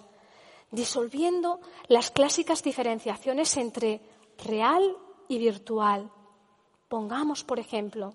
disolviendo 0.72 1.60
las 1.86 2.10
clásicas 2.10 2.62
diferenciaciones 2.62 3.56
entre 3.56 4.00
real 4.44 4.96
y 5.28 5.38
virtual. 5.38 6.10
Pongamos, 6.88 7.44
por 7.44 7.60
ejemplo, 7.60 8.14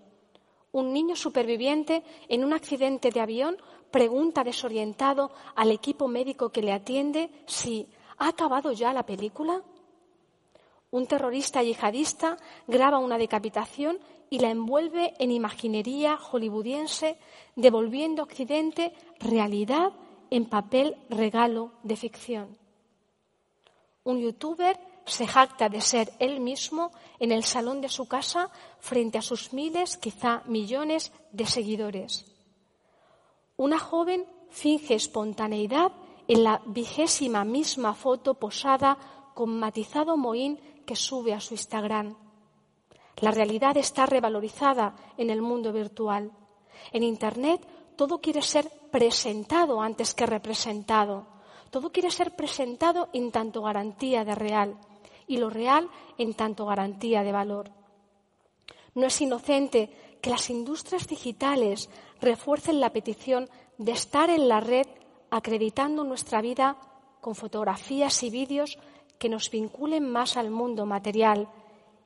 un 0.72 0.92
niño 0.92 1.16
superviviente 1.16 2.04
en 2.28 2.44
un 2.44 2.54
accidente 2.54 3.12
de 3.12 3.22
avión 3.22 3.58
pregunta 3.92 4.44
desorientado 4.44 5.32
al 5.56 5.72
equipo 5.72 6.08
médico 6.08 6.52
que 6.52 6.62
le 6.62 6.74
atiende 6.74 7.30
si 7.46 7.88
ha 8.18 8.28
acabado 8.28 8.74
ya 8.74 8.92
la 8.92 9.06
película. 9.06 9.62
Un 10.92 11.06
terrorista 11.06 11.64
yihadista 11.64 12.38
graba 12.68 12.98
una 12.98 13.18
decapitación 13.18 14.00
y 14.30 14.40
la 14.40 14.50
envuelve 14.50 15.14
en 15.20 15.32
imaginería 15.32 16.18
hollywoodiense, 16.18 17.18
devolviendo 17.56 18.24
Occidente 18.24 18.94
realidad 19.20 19.94
en 20.30 20.46
papel 20.46 20.96
regalo 21.10 21.72
de 21.84 21.96
ficción. 21.96 22.58
Un 24.04 24.20
youtuber 24.20 24.80
se 25.06 25.28
jacta 25.28 25.70
de 25.70 25.82
ser 25.82 26.12
él 26.20 26.40
mismo 26.40 26.92
en 27.20 27.32
el 27.32 27.44
salón 27.44 27.82
de 27.82 27.90
su 27.90 28.08
casa 28.08 28.50
frente 28.80 29.18
a 29.18 29.22
sus 29.22 29.54
miles, 29.54 29.98
quizá 29.98 30.44
millones 30.46 31.12
de 31.32 31.46
seguidores. 31.46 32.26
Una 33.56 33.80
joven 33.80 34.26
finge 34.50 34.96
espontaneidad 34.96 35.92
en 36.28 36.44
la 36.44 36.62
vigésima 36.66 37.44
misma 37.46 37.94
foto 37.94 38.36
posada 38.36 38.98
con 39.34 39.58
matizado 39.58 40.18
mohín 40.18 40.60
que 40.86 40.96
sube 40.96 41.34
a 41.34 41.40
su 41.40 41.54
Instagram. 41.54 42.16
La 43.18 43.32
realidad 43.32 43.78
está 43.78 44.06
revalorizada 44.06 44.96
en 45.18 45.30
el 45.30 45.42
mundo 45.42 45.74
virtual. 45.74 46.32
En 46.92 47.04
Internet 47.04 47.66
todo 47.96 48.20
quiere 48.20 48.42
ser 48.42 48.70
presentado 48.92 49.82
antes 49.82 50.14
que 50.14 50.26
representado. 50.26 51.28
Todo 51.70 51.92
quiere 51.92 52.12
ser 52.12 52.36
presentado 52.36 53.10
en 53.14 53.32
tanto 53.32 53.62
garantía 53.62 54.24
de 54.24 54.36
real 54.36 54.78
y 55.28 55.38
lo 55.38 55.50
real 55.50 55.90
en 56.18 56.34
tanto 56.34 56.66
garantía 56.66 57.24
de 57.24 57.32
valor. 57.32 57.72
No 58.96 59.06
es 59.08 59.22
inocente 59.22 59.92
que 60.22 60.30
las 60.30 60.50
industrias 60.50 61.08
digitales 61.08 61.90
refuercen 62.20 62.80
la 62.80 62.92
petición 62.92 63.50
de 63.78 63.92
estar 63.92 64.30
en 64.30 64.48
la 64.48 64.60
red 64.60 64.88
acreditando 65.30 66.04
nuestra 66.04 66.42
vida 66.42 66.78
con 67.22 67.36
fotografías 67.36 68.24
y 68.24 68.30
vídeos 68.30 68.80
que 69.20 69.30
nos 69.30 69.52
vinculen 69.52 70.10
más 70.10 70.38
al 70.38 70.50
mundo 70.50 70.86
material 70.86 71.50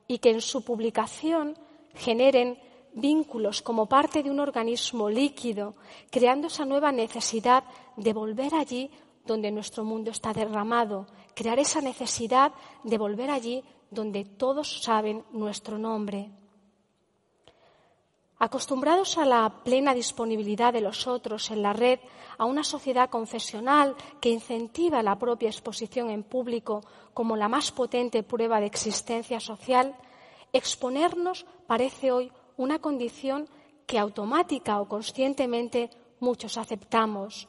y 0.08 0.18
que 0.18 0.30
en 0.30 0.40
su 0.40 0.64
publicación 0.64 1.56
generen 1.94 2.58
vínculos 2.94 3.62
como 3.62 3.86
parte 3.86 4.22
de 4.22 4.30
un 4.30 4.40
organismo 4.40 5.08
líquido, 5.08 5.74
creando 6.10 6.48
esa 6.48 6.64
nueva 6.64 6.92
necesidad 6.92 7.64
de 7.96 8.12
volver 8.12 8.54
allí 8.54 8.90
donde 9.24 9.50
nuestro 9.50 9.84
mundo 9.84 10.10
está 10.10 10.32
derramado, 10.32 11.06
crear 11.34 11.58
esa 11.58 11.80
necesidad 11.80 12.52
de 12.82 12.98
volver 12.98 13.30
allí 13.30 13.62
donde 13.90 14.24
todos 14.24 14.82
saben 14.82 15.24
nuestro 15.32 15.78
nombre. 15.78 16.30
Acostumbrados 18.38 19.18
a 19.18 19.24
la 19.24 19.62
plena 19.62 19.94
disponibilidad 19.94 20.72
de 20.72 20.80
los 20.80 21.06
otros 21.06 21.52
en 21.52 21.62
la 21.62 21.72
red, 21.72 22.00
a 22.38 22.44
una 22.44 22.64
sociedad 22.64 23.08
confesional 23.08 23.94
que 24.20 24.30
incentiva 24.30 25.00
la 25.02 25.16
propia 25.16 25.48
exposición 25.48 26.10
en 26.10 26.24
público 26.24 26.82
como 27.14 27.36
la 27.36 27.48
más 27.48 27.70
potente 27.70 28.24
prueba 28.24 28.58
de 28.58 28.66
existencia 28.66 29.38
social, 29.38 29.94
exponernos 30.52 31.46
parece 31.68 32.10
hoy 32.10 32.32
una 32.62 32.78
condición 32.78 33.48
que 33.86 33.98
automática 33.98 34.80
o 34.80 34.88
conscientemente 34.88 35.90
muchos 36.20 36.56
aceptamos. 36.56 37.48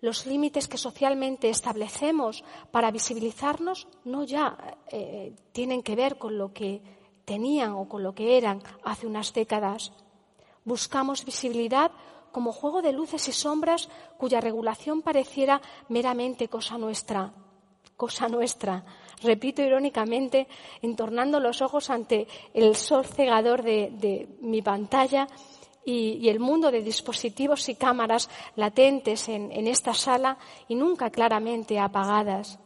Los 0.00 0.26
límites 0.26 0.68
que 0.68 0.76
socialmente 0.76 1.48
establecemos 1.48 2.44
para 2.70 2.90
visibilizarnos 2.90 3.88
no 4.04 4.24
ya 4.24 4.76
eh, 4.90 5.34
tienen 5.52 5.82
que 5.82 5.96
ver 5.96 6.18
con 6.18 6.36
lo 6.36 6.52
que 6.52 6.82
tenían 7.24 7.72
o 7.72 7.88
con 7.88 8.02
lo 8.02 8.14
que 8.14 8.36
eran 8.36 8.62
hace 8.84 9.06
unas 9.06 9.32
décadas. 9.32 9.92
Buscamos 10.64 11.24
visibilidad 11.24 11.90
como 12.32 12.52
juego 12.52 12.82
de 12.82 12.92
luces 12.92 13.28
y 13.28 13.32
sombras 13.32 13.88
cuya 14.18 14.40
regulación 14.40 15.00
pareciera 15.00 15.62
meramente 15.88 16.48
cosa 16.48 16.76
nuestra, 16.76 17.32
cosa 17.96 18.28
nuestra, 18.28 18.84
repito 19.22 19.62
irónicamente, 19.62 20.46
entornando 20.82 21.40
los 21.40 21.62
ojos 21.62 21.90
ante 21.90 22.26
el 22.54 22.74
sol 22.74 23.04
cegador 23.04 23.62
de, 23.62 24.28
mi 24.40 24.62
pantalla 24.62 25.26
y, 25.84 26.28
el 26.28 26.40
mundo 26.40 26.70
de 26.70 26.82
dispositivos 26.82 27.68
y 27.68 27.74
cámaras 27.74 28.28
latentes 28.56 29.28
en, 29.28 29.66
esta 29.66 29.94
sala 29.94 30.36
y 30.68 30.74
nunca 30.74 31.10
claramente 31.10 31.78
apagadas. 31.78 32.58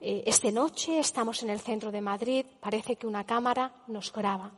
Eh, 0.00 0.24
esta 0.26 0.50
noche 0.50 0.98
estamos 0.98 1.42
en 1.42 1.50
el 1.50 1.60
centro 1.60 1.90
de 1.90 2.00
Madrid, 2.00 2.44
parece 2.60 2.96
que 2.96 3.06
una 3.06 3.24
cámara 3.24 3.72
nos 3.86 4.12
graba. 4.12 4.52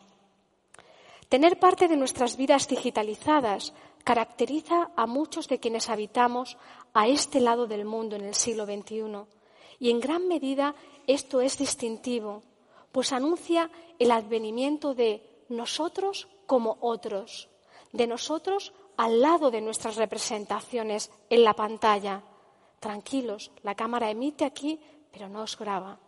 Tener 1.28 1.58
parte 1.58 1.88
de 1.88 1.96
nuestras 1.96 2.36
vidas 2.36 2.68
digitalizadas 2.68 3.72
caracteriza 4.04 4.90
a 4.94 5.06
muchos 5.06 5.48
de 5.48 5.58
quienes 5.58 5.88
habitamos 5.88 6.56
a 6.94 7.08
este 7.08 7.40
lado 7.40 7.66
del 7.66 7.84
mundo 7.84 8.14
en 8.14 8.24
el 8.24 8.34
siglo 8.34 8.64
XXI. 8.64 9.35
Y 9.78 9.90
en 9.90 10.00
gran 10.00 10.26
medida 10.28 10.74
esto 11.06 11.40
es 11.40 11.58
distintivo, 11.58 12.42
pues 12.92 13.12
anuncia 13.12 13.70
el 13.98 14.10
advenimiento 14.10 14.94
de 14.94 15.44
nosotros 15.48 16.28
como 16.46 16.78
otros, 16.80 17.48
de 17.92 18.06
nosotros 18.06 18.72
al 18.96 19.20
lado 19.20 19.50
de 19.50 19.60
nuestras 19.60 19.96
representaciones 19.96 21.10
en 21.30 21.44
la 21.44 21.54
pantalla. 21.54 22.22
Tranquilos, 22.80 23.50
la 23.62 23.74
cámara 23.74 24.10
emite 24.10 24.44
aquí, 24.44 24.80
pero 25.12 25.28
no 25.28 25.42
os 25.42 25.58
graba. 25.58 25.98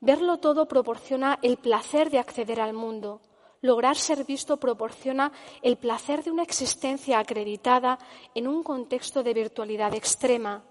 Verlo 0.00 0.38
todo 0.38 0.68
proporciona 0.68 1.38
el 1.42 1.56
placer 1.56 2.10
de 2.10 2.18
acceder 2.18 2.60
al 2.60 2.74
mundo. 2.74 3.20
Lograr 3.62 3.96
ser 3.96 4.24
visto 4.24 4.58
proporciona 4.58 5.32
el 5.62 5.76
placer 5.76 6.22
de 6.22 6.30
una 6.30 6.42
existencia 6.42 7.18
acreditada 7.18 7.98
en 8.34 8.46
un 8.46 8.62
contexto 8.62 9.22
de 9.22 9.34
virtualidad 9.34 9.94
extrema. 9.94 10.62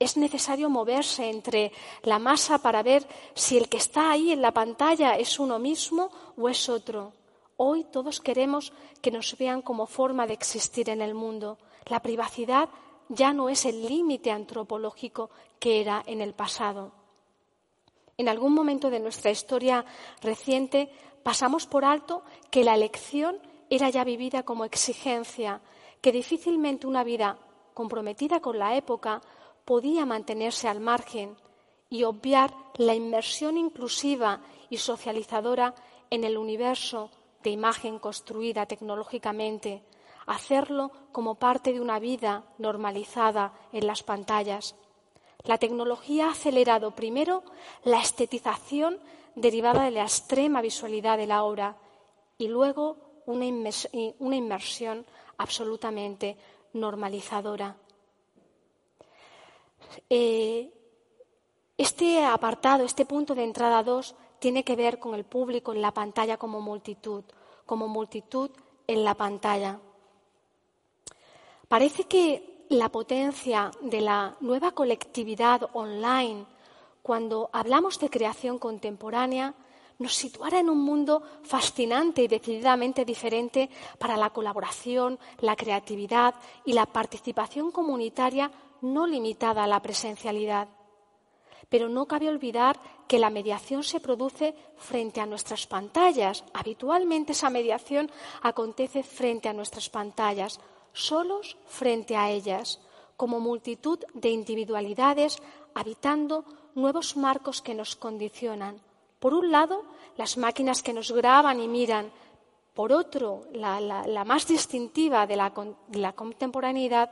Es 0.00 0.16
necesario 0.16 0.70
moverse 0.70 1.28
entre 1.28 1.72
la 2.04 2.18
masa 2.18 2.56
para 2.56 2.82
ver 2.82 3.06
si 3.34 3.58
el 3.58 3.68
que 3.68 3.76
está 3.76 4.10
ahí 4.10 4.32
en 4.32 4.40
la 4.40 4.50
pantalla 4.50 5.18
es 5.18 5.38
uno 5.38 5.58
mismo 5.58 6.08
o 6.38 6.48
es 6.48 6.70
otro. 6.70 7.12
Hoy 7.58 7.84
todos 7.84 8.22
queremos 8.22 8.72
que 9.02 9.10
nos 9.10 9.36
vean 9.36 9.60
como 9.60 9.86
forma 9.86 10.26
de 10.26 10.32
existir 10.32 10.88
en 10.88 11.02
el 11.02 11.12
mundo. 11.12 11.58
La 11.84 12.00
privacidad 12.00 12.70
ya 13.10 13.34
no 13.34 13.50
es 13.50 13.66
el 13.66 13.86
límite 13.86 14.30
antropológico 14.30 15.28
que 15.58 15.82
era 15.82 16.02
en 16.06 16.22
el 16.22 16.32
pasado. 16.32 16.92
En 18.16 18.30
algún 18.30 18.54
momento 18.54 18.88
de 18.88 19.00
nuestra 19.00 19.30
historia 19.30 19.84
reciente 20.22 20.90
pasamos 21.22 21.66
por 21.66 21.84
alto 21.84 22.22
que 22.50 22.64
la 22.64 22.74
elección 22.74 23.36
era 23.68 23.90
ya 23.90 24.04
vivida 24.04 24.44
como 24.44 24.64
exigencia, 24.64 25.60
que 26.00 26.10
difícilmente 26.10 26.86
una 26.86 27.04
vida 27.04 27.36
comprometida 27.74 28.40
con 28.40 28.58
la 28.58 28.76
época 28.76 29.20
podía 29.70 30.04
mantenerse 30.04 30.66
al 30.66 30.80
margen 30.80 31.36
y 31.88 32.02
obviar 32.02 32.52
la 32.74 32.92
inmersión 32.92 33.56
inclusiva 33.56 34.40
y 34.68 34.78
socializadora 34.78 35.76
en 36.10 36.24
el 36.24 36.38
universo 36.38 37.08
de 37.44 37.50
imagen 37.50 38.00
construida 38.00 38.66
tecnológicamente, 38.66 39.84
hacerlo 40.26 40.90
como 41.12 41.36
parte 41.36 41.72
de 41.72 41.80
una 41.80 42.00
vida 42.00 42.42
normalizada 42.58 43.52
en 43.72 43.86
las 43.86 44.02
pantallas. 44.02 44.74
La 45.44 45.56
tecnología 45.56 46.26
ha 46.26 46.32
acelerado 46.32 46.90
primero 46.96 47.44
la 47.84 48.00
estetización 48.00 48.98
derivada 49.36 49.84
de 49.84 49.92
la 49.92 50.02
extrema 50.02 50.62
visualidad 50.62 51.16
de 51.16 51.28
la 51.28 51.44
obra 51.44 51.76
y 52.38 52.48
luego 52.48 52.96
una, 53.24 53.44
inmersión 53.44 55.06
absolutamente 55.38 56.36
normalizadora. 56.72 57.76
Eh, 60.08 60.72
este 61.76 62.24
apartado, 62.24 62.84
este 62.84 63.06
punto 63.06 63.34
de 63.34 63.44
entrada 63.44 63.82
2, 63.82 64.14
tiene 64.38 64.64
que 64.64 64.76
ver 64.76 64.98
con 64.98 65.14
el 65.14 65.24
público 65.24 65.72
en 65.72 65.82
la 65.82 65.92
pantalla 65.92 66.36
como 66.36 66.60
multitud, 66.60 67.24
como 67.66 67.88
multitud 67.88 68.50
en 68.86 69.04
la 69.04 69.14
pantalla. 69.14 69.78
Parece 71.68 72.04
que 72.04 72.66
la 72.70 72.88
potencia 72.88 73.70
de 73.80 74.00
la 74.00 74.36
nueva 74.40 74.72
colectividad 74.72 75.70
online, 75.72 76.46
cuando 77.02 77.48
hablamos 77.52 77.98
de 77.98 78.10
creación 78.10 78.58
contemporánea, 78.58 79.54
nos 79.98 80.14
situara 80.14 80.60
en 80.60 80.70
un 80.70 80.82
mundo 80.82 81.22
fascinante 81.42 82.22
y 82.22 82.28
decididamente 82.28 83.04
diferente 83.04 83.68
para 83.98 84.16
la 84.16 84.30
colaboración, 84.30 85.18
la 85.40 85.56
creatividad 85.56 86.34
y 86.64 86.72
la 86.72 86.86
participación 86.86 87.70
comunitaria 87.70 88.50
no 88.82 89.06
limitada 89.06 89.64
a 89.64 89.66
la 89.66 89.80
presencialidad. 89.80 90.68
Pero 91.68 91.88
no 91.88 92.06
cabe 92.06 92.28
olvidar 92.28 92.80
que 93.06 93.18
la 93.18 93.30
mediación 93.30 93.82
se 93.82 94.00
produce 94.00 94.54
frente 94.76 95.20
a 95.20 95.26
nuestras 95.26 95.66
pantallas. 95.66 96.44
Habitualmente 96.52 97.32
esa 97.32 97.50
mediación 97.50 98.10
acontece 98.42 99.02
frente 99.02 99.48
a 99.48 99.52
nuestras 99.52 99.88
pantallas, 99.88 100.60
solos 100.92 101.56
frente 101.66 102.16
a 102.16 102.30
ellas, 102.30 102.80
como 103.16 103.38
multitud 103.40 103.98
de 104.14 104.30
individualidades 104.30 105.42
habitando 105.74 106.44
nuevos 106.74 107.16
marcos 107.16 107.62
que 107.62 107.74
nos 107.74 107.96
condicionan. 107.96 108.80
Por 109.18 109.34
un 109.34 109.50
lado, 109.50 109.84
las 110.16 110.38
máquinas 110.38 110.82
que 110.82 110.92
nos 110.92 111.12
graban 111.12 111.60
y 111.60 111.68
miran. 111.68 112.10
Por 112.74 112.92
otro, 112.92 113.44
la, 113.52 114.24
más 114.24 114.46
distintiva 114.46 115.26
de 115.26 115.36
la 115.36 116.12
contemporaneidad, 116.12 117.10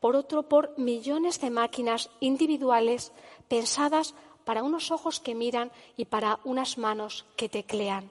por 0.00 0.16
otro 0.16 0.48
por 0.48 0.78
millones 0.78 1.40
de 1.40 1.50
máquinas 1.50 2.10
individuales 2.20 3.12
pensadas 3.48 4.14
para 4.44 4.62
unos 4.62 4.90
ojos 4.90 5.20
que 5.20 5.34
miran 5.34 5.70
y 5.96 6.06
para 6.06 6.40
unas 6.44 6.78
manos 6.78 7.26
que 7.36 7.48
teclean. 7.48 8.10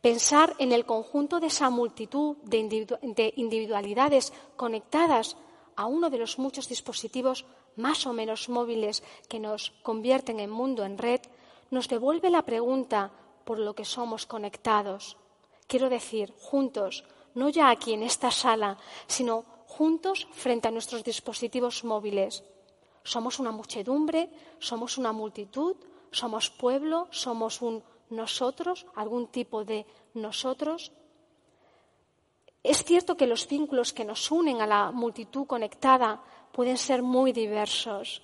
Pensar 0.00 0.54
en 0.58 0.72
el 0.72 0.86
conjunto 0.86 1.40
de 1.40 1.48
esa 1.48 1.70
multitud 1.70 2.36
de 2.44 3.32
individualidades 3.36 4.32
conectadas 4.56 5.36
a 5.76 5.86
uno 5.86 6.10
de 6.10 6.18
los 6.18 6.38
muchos 6.38 6.68
dispositivos 6.68 7.44
más 7.76 8.06
o 8.06 8.12
menos 8.12 8.48
móviles 8.48 9.02
que 9.28 9.38
nos 9.38 9.70
convierten 9.82 10.40
en 10.40 10.50
mundo 10.50 10.84
en 10.84 10.98
red, 10.98 11.20
nos 11.70 11.88
devuelve 11.88 12.30
la 12.30 12.42
pregunta 12.42 13.12
por 13.44 13.58
lo 13.58 13.74
que 13.74 13.84
somos 13.84 14.26
conectados. 14.26 15.16
Quiero 15.66 15.88
decir, 15.88 16.34
juntos, 16.40 17.04
no 17.34 17.48
ya 17.48 17.70
aquí 17.70 17.92
en 17.92 18.02
esta 18.02 18.30
sala, 18.30 18.78
sino 19.06 19.44
juntos 19.78 20.26
frente 20.32 20.66
a 20.66 20.74
nuestros 20.74 21.04
dispositivos 21.04 21.84
móviles. 21.84 22.42
Somos 23.04 23.38
una 23.38 23.52
muchedumbre, 23.52 24.28
somos 24.58 24.98
una 24.98 25.12
multitud, 25.12 25.76
somos 26.10 26.50
pueblo, 26.50 27.06
somos 27.10 27.62
un 27.62 27.84
nosotros, 28.10 28.86
algún 28.96 29.28
tipo 29.28 29.64
de 29.64 29.86
nosotros. 30.14 30.90
Es 32.64 32.82
cierto 32.82 33.16
que 33.16 33.28
los 33.28 33.46
vínculos 33.46 33.92
que 33.92 34.04
nos 34.04 34.32
unen 34.32 34.60
a 34.60 34.66
la 34.66 34.90
multitud 34.90 35.46
conectada 35.46 36.24
pueden 36.50 36.76
ser 36.76 37.02
muy 37.02 37.30
diversos 37.32 38.20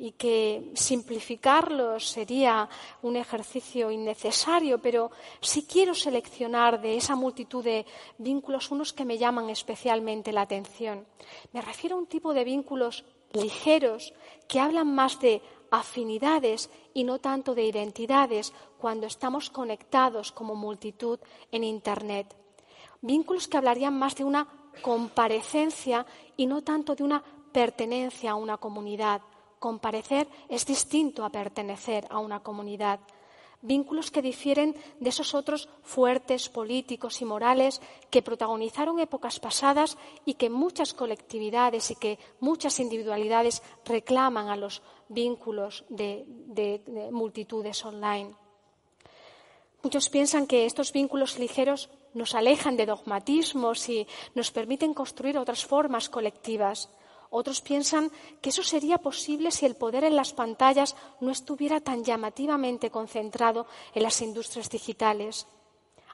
y 0.00 0.12
que 0.12 0.70
simplificarlos 0.74 2.08
sería 2.08 2.68
un 3.02 3.16
ejercicio 3.16 3.90
innecesario, 3.90 4.80
pero 4.80 5.10
sí 5.40 5.66
quiero 5.68 5.92
seleccionar 5.92 6.80
de 6.80 6.96
esa 6.96 7.16
multitud 7.16 7.64
de 7.64 7.84
vínculos 8.16 8.70
unos 8.70 8.92
que 8.92 9.04
me 9.04 9.18
llaman 9.18 9.50
especialmente 9.50 10.32
la 10.32 10.42
atención. 10.42 11.04
Me 11.52 11.60
refiero 11.60 11.96
a 11.96 11.98
un 11.98 12.06
tipo 12.06 12.32
de 12.32 12.44
vínculos 12.44 13.04
ligeros 13.32 14.14
que 14.46 14.60
hablan 14.60 14.94
más 14.94 15.18
de 15.20 15.42
afinidades 15.72 16.70
y 16.94 17.02
no 17.02 17.18
tanto 17.18 17.56
de 17.56 17.64
identidades 17.64 18.52
cuando 18.78 19.08
estamos 19.08 19.50
conectados 19.50 20.30
como 20.30 20.54
multitud 20.54 21.18
en 21.50 21.64
Internet. 21.64 22.36
Vínculos 23.00 23.48
que 23.48 23.56
hablarían 23.56 23.98
más 23.98 24.14
de 24.14 24.24
una 24.24 24.46
comparecencia 24.80 26.06
y 26.36 26.46
no 26.46 26.62
tanto 26.62 26.94
de 26.94 27.02
una 27.02 27.22
pertenencia 27.52 28.30
a 28.30 28.36
una 28.36 28.58
comunidad 28.58 29.22
Comparecer 29.58 30.28
es 30.48 30.66
distinto 30.66 31.24
a 31.24 31.30
pertenecer 31.30 32.06
a 32.10 32.18
una 32.18 32.40
comunidad. 32.40 33.00
Vínculos 33.60 34.12
que 34.12 34.22
difieren 34.22 34.76
de 35.00 35.08
esos 35.10 35.34
otros 35.34 35.68
fuertes 35.82 36.48
políticos 36.48 37.20
y 37.20 37.24
morales 37.24 37.82
que 38.08 38.22
protagonizaron 38.22 39.00
épocas 39.00 39.40
pasadas 39.40 39.98
y 40.24 40.34
que 40.34 40.48
muchas 40.48 40.94
colectividades 40.94 41.90
y 41.90 41.96
que 41.96 42.20
muchas 42.38 42.78
individualidades 42.78 43.62
reclaman 43.84 44.48
a 44.48 44.56
los 44.56 44.80
vínculos 45.08 45.84
de, 45.88 46.24
de 46.26 47.10
multitudes 47.10 47.84
online. 47.84 48.32
Muchos 49.82 50.08
piensan 50.08 50.46
que 50.46 50.66
estos 50.66 50.92
vínculos 50.92 51.38
ligeros 51.38 51.88
nos 52.14 52.34
alejan 52.34 52.76
de 52.76 52.86
dogmatismos 52.86 53.88
y 53.88 54.06
nos 54.34 54.50
permiten 54.50 54.94
construir 54.94 55.38
otras 55.38 55.64
formas 55.64 56.08
colectivas. 56.08 56.90
Otros 57.30 57.60
piensan 57.60 58.10
que 58.40 58.50
eso 58.50 58.62
sería 58.62 58.98
posible 58.98 59.50
si 59.50 59.66
el 59.66 59.76
poder 59.76 60.04
en 60.04 60.16
las 60.16 60.32
pantallas 60.32 60.96
no 61.20 61.30
estuviera 61.30 61.80
tan 61.80 62.04
llamativamente 62.04 62.90
concentrado 62.90 63.66
en 63.94 64.02
las 64.02 64.20
industrias 64.22 64.70
digitales. 64.70 65.46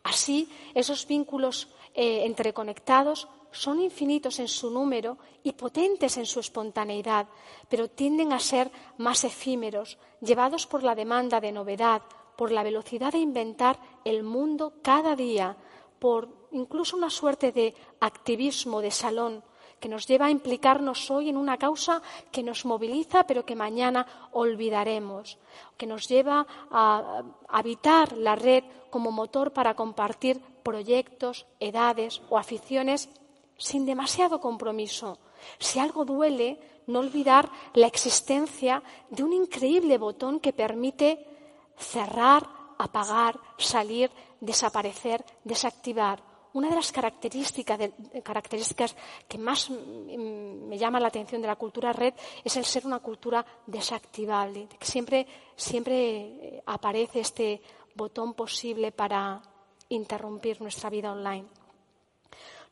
Así, 0.03 0.50
esos 0.74 1.07
vínculos 1.07 1.68
eh, 1.94 2.24
entreconectados 2.27 3.29
son 3.53 3.81
infinitos 3.81 4.40
en 4.40 4.48
su 4.48 4.70
número 4.70 5.16
y 5.44 5.53
potentes 5.53 6.16
en 6.16 6.27
su 6.27 6.40
espontaneidad, 6.40 7.29
pero 7.68 7.88
tienden 7.88 8.33
a 8.33 8.40
ser 8.40 8.70
más 8.98 9.22
efímeros, 9.22 9.98
llevados 10.20 10.66
por 10.66 10.83
la 10.83 10.96
demanda 10.96 11.40
de 11.40 11.53
novedad, 11.53 12.03
por 12.37 12.50
la 12.50 12.64
velocidad 12.64 13.12
de 13.12 13.18
inventar 13.18 13.79
el 14.05 14.24
mundo 14.24 14.74
cada 14.83 15.14
día, 15.14 15.57
por 16.00 16.29
incluso 16.50 16.96
una 16.96 17.11
suerte 17.11 17.53
de 17.53 17.74
activismo 18.00 18.81
de 18.81 18.90
salón 18.90 19.44
que 19.85 19.90
nos 19.90 20.07
lleva 20.07 20.25
a 20.25 20.31
implicarnos 20.31 21.11
hoy 21.11 21.29
en 21.29 21.37
una 21.37 21.59
causa 21.59 22.01
que 22.33 22.42
nos 22.42 22.64
moviliza 22.64 23.27
pero 23.29 23.44
que 23.44 23.55
mañana 23.55 24.31
olvidaremos, 24.33 25.37
que 25.77 25.85
nos 25.85 26.09
lleva 26.09 26.47
a 26.70 27.23
habitar 27.49 28.16
la 28.16 28.35
red 28.35 28.64
como 28.88 29.12
motor 29.12 29.53
para 29.53 29.77
compartir 29.77 30.40
proyectos, 30.62 31.44
edades 31.61 32.23
o 32.31 32.38
aficiones 32.38 33.11
sin 33.59 33.85
demasiado 33.85 34.40
compromiso. 34.40 35.18
Si 35.59 35.79
algo 35.79 36.07
duele, 36.07 36.57
no 36.87 37.01
olvidar 37.01 37.51
la 37.75 37.87
existencia 37.87 38.83
de 39.11 39.23
un 39.23 39.35
increíble 39.35 39.99
botón 39.99 40.40
que 40.40 40.55
permite 40.55 41.29
cerrar, 41.77 42.49
apagar, 42.79 43.38
salir, 43.59 44.11
desaparecer, 44.40 45.23
desactivar. 45.44 46.34
Una 46.55 46.69
de 46.69 46.77
las 46.77 46.93
características, 46.93 48.95
que 49.27 49.38
más 49.38 49.71
me 49.71 50.79
llama 50.79 51.01
la 51.01 51.09
atención 51.09 51.43
de 51.43 51.49
la 51.49 51.57
cultura 51.57 51.93
red 51.93 52.14
es 52.45 52.57
el 52.57 52.64
ser 52.64 52.87
una 52.87 53.01
cultura 53.01 53.45
desactivable. 53.67 54.69
Siempre, 54.81 55.27
siempre 55.57 55.97
eh, 55.97 56.62
aparece 56.64 57.19
este 57.19 57.61
botón 57.97 58.35
posible 58.35 58.93
para 58.93 59.43
interrumpir 59.88 60.62
nuestra 60.62 60.90
vida 60.90 61.11
online. 61.11 61.47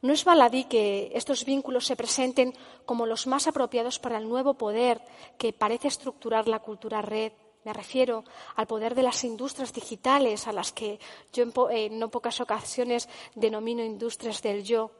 No 0.01 0.13
es 0.13 0.25
baladí 0.25 0.65
que 0.65 1.11
estos 1.15 1.45
vínculos 1.45 1.85
se 1.85 1.97
presenten 1.97 2.55
como 2.87 3.05
los 3.05 3.27
más 3.27 3.49
apropiados 3.49 3.99
para 3.99 4.19
el 4.19 4.29
nuevo 4.29 4.55
poder 4.55 5.03
que 5.39 5.53
parece 5.53 5.89
estructurar 5.89 6.47
la 6.47 6.61
cultura 6.61 7.03
red. 7.03 7.33
Me 7.65 7.73
refiero 7.73 8.25
al 8.57 8.67
poder 8.67 8.95
de 8.95 9.03
las 9.03 9.23
industrias 9.25 9.73
digitales, 9.73 10.47
a 10.47 10.53
las 10.53 10.73
que 10.73 10.99
yo 11.33 11.45
en, 11.71 11.99
no 11.99 12.11
pocas 12.11 12.41
ocasiones 12.41 13.09
denomino 13.35 13.85
industrias 13.85 14.43
del 14.43 14.65
yo. 14.65 14.91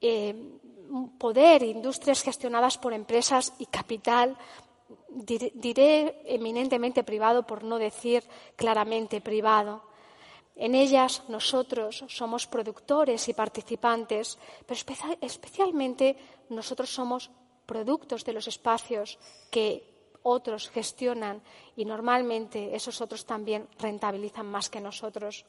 Eh, 0.00 0.34
poder, 1.18 1.62
industrias 1.62 2.22
gestionadas 2.22 2.78
por 2.78 2.92
empresas 2.92 3.54
y 3.58 3.66
capital, 3.66 4.36
diré 5.08 6.22
eminentemente 6.26 7.02
privado 7.02 7.46
por 7.46 7.64
no 7.64 7.78
decir 7.78 8.22
claramente 8.56 9.20
privado 9.20 9.82
en 10.56 10.74
ellas 10.74 11.22
nosotros 11.28 12.04
somos 12.08 12.46
productores 12.46 13.28
y 13.28 13.34
participantes, 13.34 14.38
pero 14.64 14.80
especialmente 15.20 16.16
nosotros 16.48 16.88
somos 16.88 17.30
productos 17.66 18.24
de 18.24 18.32
los 18.32 18.48
espacios 18.48 19.18
que 19.50 19.95
otros 20.26 20.68
gestionan 20.70 21.40
y 21.76 21.84
normalmente 21.84 22.74
esos 22.74 23.00
otros 23.00 23.24
también 23.24 23.68
rentabilizan 23.78 24.46
más 24.46 24.68
que 24.68 24.80
nosotros. 24.80 25.46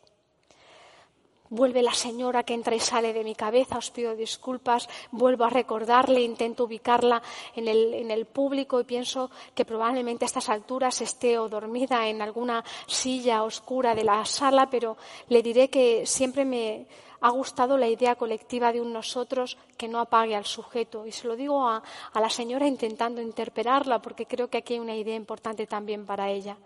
Vuelve 1.49 1.81
la 1.81 1.93
señora 1.93 2.43
que 2.43 2.53
entra 2.53 2.75
y 2.75 2.79
sale 2.79 3.13
de 3.13 3.23
mi 3.23 3.33
cabeza, 3.33 3.77
os 3.77 3.89
pido 3.89 4.15
disculpas, 4.15 4.89
vuelvo 5.11 5.45
a 5.45 5.49
recordarle, 5.49 6.19
intento 6.21 6.65
ubicarla 6.65 7.23
en 7.55 7.67
el, 8.11 8.25
público 8.25 8.81
y 8.81 8.83
pienso 8.83 9.31
que 9.55 9.63
probablemente 9.63 10.25
a 10.25 10.27
estas 10.27 10.49
alturas 10.49 10.99
esté 10.99 11.39
o 11.39 11.47
dormida 11.47 12.05
en 12.09 12.21
alguna 12.21 12.65
silla 12.85 13.43
oscura 13.43 13.95
de 13.95 14.03
la 14.03 14.25
sala, 14.25 14.69
pero 14.69 14.97
le 15.29 15.41
diré 15.41 15.69
que 15.69 16.05
siempre 16.05 16.43
me 16.43 16.85
ha 17.21 17.29
gustado 17.29 17.77
la 17.77 17.87
idea 17.87 18.15
colectiva 18.15 18.71
de 18.71 18.81
un 18.81 18.93
nosotros 18.93 19.57
que 19.77 19.87
no 19.87 19.99
apague 19.99 20.35
al 20.35 20.45
sujeto. 20.45 21.05
Y 21.05 21.11
se 21.11 21.27
lo 21.27 21.35
digo 21.35 21.67
a 21.67 21.81
la 22.13 22.29
señora 22.29 22.67
intentando 22.67 23.21
interpelarla 23.21 24.01
porque 24.01 24.25
creo 24.25 24.49
que 24.49 24.59
aquí 24.59 24.73
hay 24.73 24.79
una 24.79 24.95
idea 24.95 25.15
importante 25.15 25.67
también 25.67 26.05
para 26.05 26.29
ella 26.29 26.57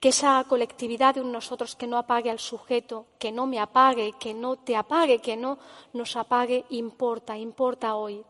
que 0.00 0.10
esa 0.10 0.44
colectividad 0.44 1.14
de 1.14 1.20
un 1.20 1.32
nosotros 1.32 1.74
que 1.74 1.86
no 1.86 1.96
apague 1.96 2.30
al 2.30 2.38
sujeto, 2.38 3.06
que 3.18 3.32
no 3.32 3.46
me 3.46 3.58
apague, 3.58 4.12
que 4.18 4.34
no 4.34 4.56
te 4.56 4.76
apague, 4.76 5.20
que 5.20 5.36
no 5.36 5.58
nos 5.94 6.16
apague, 6.16 6.64
importa, 6.70 7.38
importa 7.38 7.96
hoy. 7.96 8.22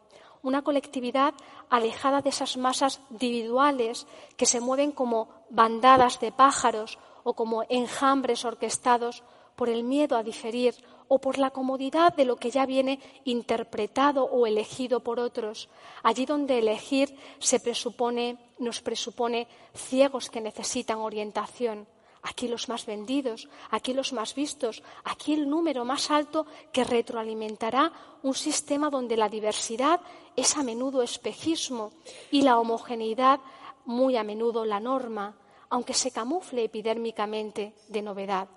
Una 0.42 0.62
colectividad 0.62 1.34
alejada 1.68 2.22
de 2.22 2.28
esas 2.28 2.56
masas 2.56 3.00
individuales 3.10 4.06
que 4.36 4.46
se 4.46 4.60
mueven 4.60 4.92
como 4.92 5.28
bandadas 5.50 6.20
de 6.20 6.30
pájaros 6.30 6.98
o 7.24 7.34
como 7.34 7.64
enjambres 7.68 8.44
orquestados 8.44 9.24
por 9.56 9.68
el 9.68 9.82
miedo 9.82 10.16
a 10.16 10.22
diferir 10.22 10.74
o 11.08 11.18
por 11.18 11.38
la 11.38 11.50
comodidad 11.50 12.14
de 12.14 12.24
lo 12.24 12.36
que 12.36 12.50
ya 12.50 12.66
viene 12.66 13.00
interpretado 13.24 14.24
o 14.24 14.46
elegido 14.46 15.00
por 15.00 15.18
otros, 15.18 15.68
allí 16.02 16.26
donde 16.26 16.58
elegir 16.58 17.16
se 17.38 17.60
presupone, 17.60 18.38
nos 18.58 18.80
presupone 18.80 19.48
ciegos 19.74 20.30
que 20.30 20.40
necesitan 20.40 20.98
orientación. 20.98 21.86
Aquí 22.22 22.48
los 22.48 22.68
más 22.68 22.86
vendidos, 22.86 23.48
aquí 23.70 23.94
los 23.94 24.12
más 24.12 24.34
vistos, 24.34 24.82
aquí 25.04 25.32
el 25.32 25.48
número 25.48 25.84
más 25.84 26.10
alto 26.10 26.46
que 26.72 26.82
retroalimentará 26.82 27.92
un 28.24 28.34
sistema 28.34 28.90
donde 28.90 29.16
la 29.16 29.28
diversidad 29.28 30.00
es 30.34 30.56
a 30.56 30.64
menudo 30.64 31.02
espejismo 31.02 31.92
y 32.32 32.42
la 32.42 32.58
homogeneidad 32.58 33.38
muy 33.84 34.16
a 34.16 34.24
menudo 34.24 34.64
la 34.64 34.80
norma, 34.80 35.36
aunque 35.70 35.94
se 35.94 36.10
camufle 36.10 36.64
epidérmicamente 36.64 37.74
de 37.88 38.02
novedad 38.02 38.48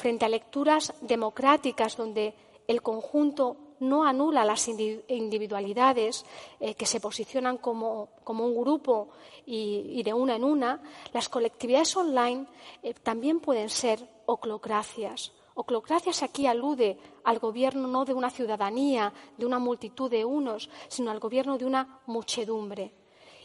frente 0.00 0.24
a 0.24 0.30
lecturas 0.30 0.94
democráticas 1.02 1.94
donde 1.94 2.32
el 2.66 2.80
conjunto 2.80 3.56
no 3.80 4.04
anula 4.04 4.44
las 4.44 4.66
individualidades 4.68 6.24
eh, 6.58 6.74
que 6.74 6.86
se 6.86 7.00
posicionan 7.00 7.58
como, 7.58 8.08
un 8.26 8.54
grupo 8.54 9.10
y, 9.44 10.02
de 10.02 10.14
una 10.14 10.36
en 10.36 10.44
una, 10.44 10.82
las 11.12 11.28
colectividades 11.28 11.94
online 11.96 12.46
eh, 12.82 12.94
también 12.94 13.40
pueden 13.40 13.68
ser 13.68 14.00
oclocracias. 14.26 15.32
Oclocracias 15.54 16.22
aquí 16.22 16.46
alude 16.46 16.98
al 17.24 17.38
gobierno 17.38 17.86
no 17.86 18.04
de 18.06 18.14
una 18.14 18.30
ciudadanía, 18.30 19.12
de 19.36 19.44
una 19.44 19.58
multitud 19.58 20.10
de 20.10 20.24
unos, 20.24 20.70
sino 20.88 21.10
al 21.10 21.20
gobierno 21.20 21.58
de 21.58 21.66
una 21.66 22.00
muchedumbre. 22.06 22.94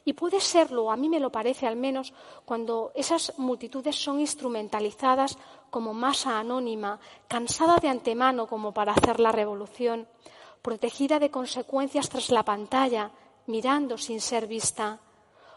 Y 0.08 0.14
puede 0.14 0.40
serlo, 0.40 0.92
a 0.92 0.96
mí 0.96 1.10
me 1.10 1.20
lo 1.20 1.32
parece 1.32 1.66
al 1.66 1.76
menos, 1.76 2.14
cuando 2.46 2.92
esas 2.94 3.34
multitudes 3.40 3.96
son 3.96 4.20
instrumentalizadas 4.20 5.36
como 5.76 5.94
masa 5.94 6.40
anónima, 6.40 7.02
cansada 7.28 7.76
de 7.84 7.90
antemano 7.90 8.48
como 8.48 8.72
para 8.72 8.94
hacer 8.94 9.20
la 9.20 9.34
revolución, 9.34 10.08
protegida 10.62 11.20
de 11.20 11.30
consecuencias 11.30 12.08
tras 12.08 12.30
la 12.32 12.44
pantalla, 12.44 13.12
mirando 13.46 13.98
sin 13.98 14.22
ser 14.22 14.48
vista. 14.48 15.02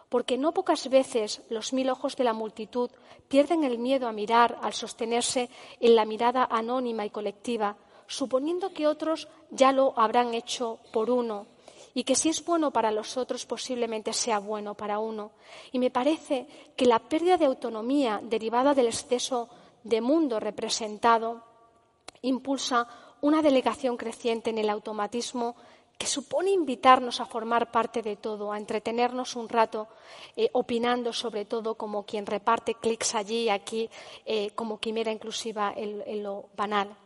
Porque 0.08 0.36
no 0.36 0.50
pocas 0.50 0.90
veces 0.90 1.42
los 1.50 1.72
mil 1.72 1.88
ojos 1.88 2.16
de 2.16 2.24
la 2.24 2.32
multitud 2.32 2.90
pierden 3.28 3.62
el 3.62 3.78
miedo 3.78 4.08
a 4.08 4.12
mirar 4.12 4.58
al 4.60 4.72
sostenerse 4.72 5.50
en 5.78 5.94
la 5.94 6.04
mirada 6.04 6.48
anónima 6.50 7.06
y 7.06 7.10
colectiva, 7.10 7.76
suponiendo 8.08 8.72
que 8.74 8.88
otros 8.88 9.28
ya 9.52 9.70
lo 9.70 9.96
habrán 9.96 10.34
hecho 10.34 10.80
por 10.92 11.10
uno, 11.10 11.46
y 11.94 12.02
que 12.02 12.16
si 12.16 12.28
es 12.28 12.44
bueno 12.44 12.72
para 12.72 12.90
los 12.90 13.16
otros 13.16 13.46
posiblemente 13.46 14.12
sea 14.12 14.40
bueno 14.40 14.74
para 14.74 14.98
uno. 14.98 15.30
Y 15.70 15.78
me 15.78 15.92
parece 15.92 16.48
que 16.74 16.86
la 16.86 16.98
pérdida 16.98 17.36
de 17.36 17.46
autonomía 17.46 18.20
derivada 18.20 18.74
del 18.74 18.88
exceso 18.88 19.48
de 19.88 20.00
mundo 20.00 20.38
representado 20.38 21.42
impulsa 22.22 22.86
una 23.20 23.42
delegación 23.42 23.96
creciente 23.96 24.50
en 24.50 24.58
el 24.58 24.70
automatismo 24.70 25.56
que 25.96 26.06
supone 26.06 26.50
invitarnos 26.50 27.20
a 27.20 27.26
formar 27.26 27.72
parte 27.72 28.02
de 28.02 28.16
todo, 28.16 28.52
a 28.52 28.58
entretenernos 28.58 29.34
un 29.34 29.48
rato 29.48 29.88
eh, 30.36 30.48
opinando 30.52 31.12
sobre 31.12 31.44
todo 31.44 31.74
como 31.74 32.04
quien 32.04 32.24
reparte 32.24 32.74
clics 32.74 33.16
allí 33.16 33.44
y 33.44 33.48
aquí, 33.48 33.90
eh, 34.24 34.50
como 34.54 34.78
quimera 34.78 35.10
inclusiva 35.10 35.72
en 35.74 36.22
lo 36.22 36.50
banal. 36.56 36.96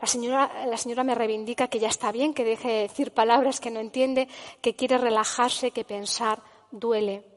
La 0.00 0.76
señora, 0.76 1.04
me 1.04 1.14
reivindica 1.14 1.68
que 1.68 1.78
ya 1.78 1.88
está 1.88 2.10
bien, 2.10 2.32
que 2.32 2.42
deje 2.42 2.68
de 2.68 2.82
decir 2.82 3.12
palabras 3.12 3.60
que 3.60 3.70
no 3.70 3.80
entiende, 3.80 4.28
que 4.62 4.74
quiere 4.74 4.96
relajarse, 4.96 5.72
que 5.72 5.84
pensar 5.84 6.42
duele. 6.70 7.29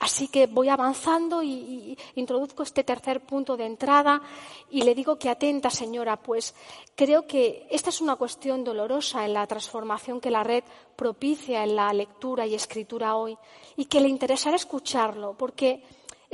Así 0.00 0.28
que 0.28 0.46
voy 0.46 0.68
avanzando 0.68 1.42
y, 1.42 1.96
introduzco 2.14 2.62
este 2.62 2.84
tercer 2.84 3.20
punto 3.20 3.56
de 3.56 3.66
entrada 3.66 4.22
y 4.70 4.82
le 4.82 4.94
digo 4.94 5.18
que 5.18 5.30
atenta, 5.30 5.70
señora, 5.70 6.16
pues 6.16 6.54
creo 6.94 7.26
que 7.26 7.66
esta 7.70 7.90
es 7.90 8.00
una 8.00 8.16
cuestión 8.16 8.64
dolorosa 8.64 9.24
en 9.24 9.34
la 9.34 9.46
transformación 9.46 10.20
que 10.20 10.30
la 10.30 10.44
red 10.44 10.64
propicia 10.96 11.64
en 11.64 11.76
la 11.76 11.92
lectura 11.92 12.46
y 12.46 12.54
escritura 12.54 13.16
hoy 13.16 13.36
y 13.76 13.86
que 13.86 14.00
le 14.00 14.08
interesará 14.08 14.56
escucharlo, 14.56 15.34
porque 15.34 15.82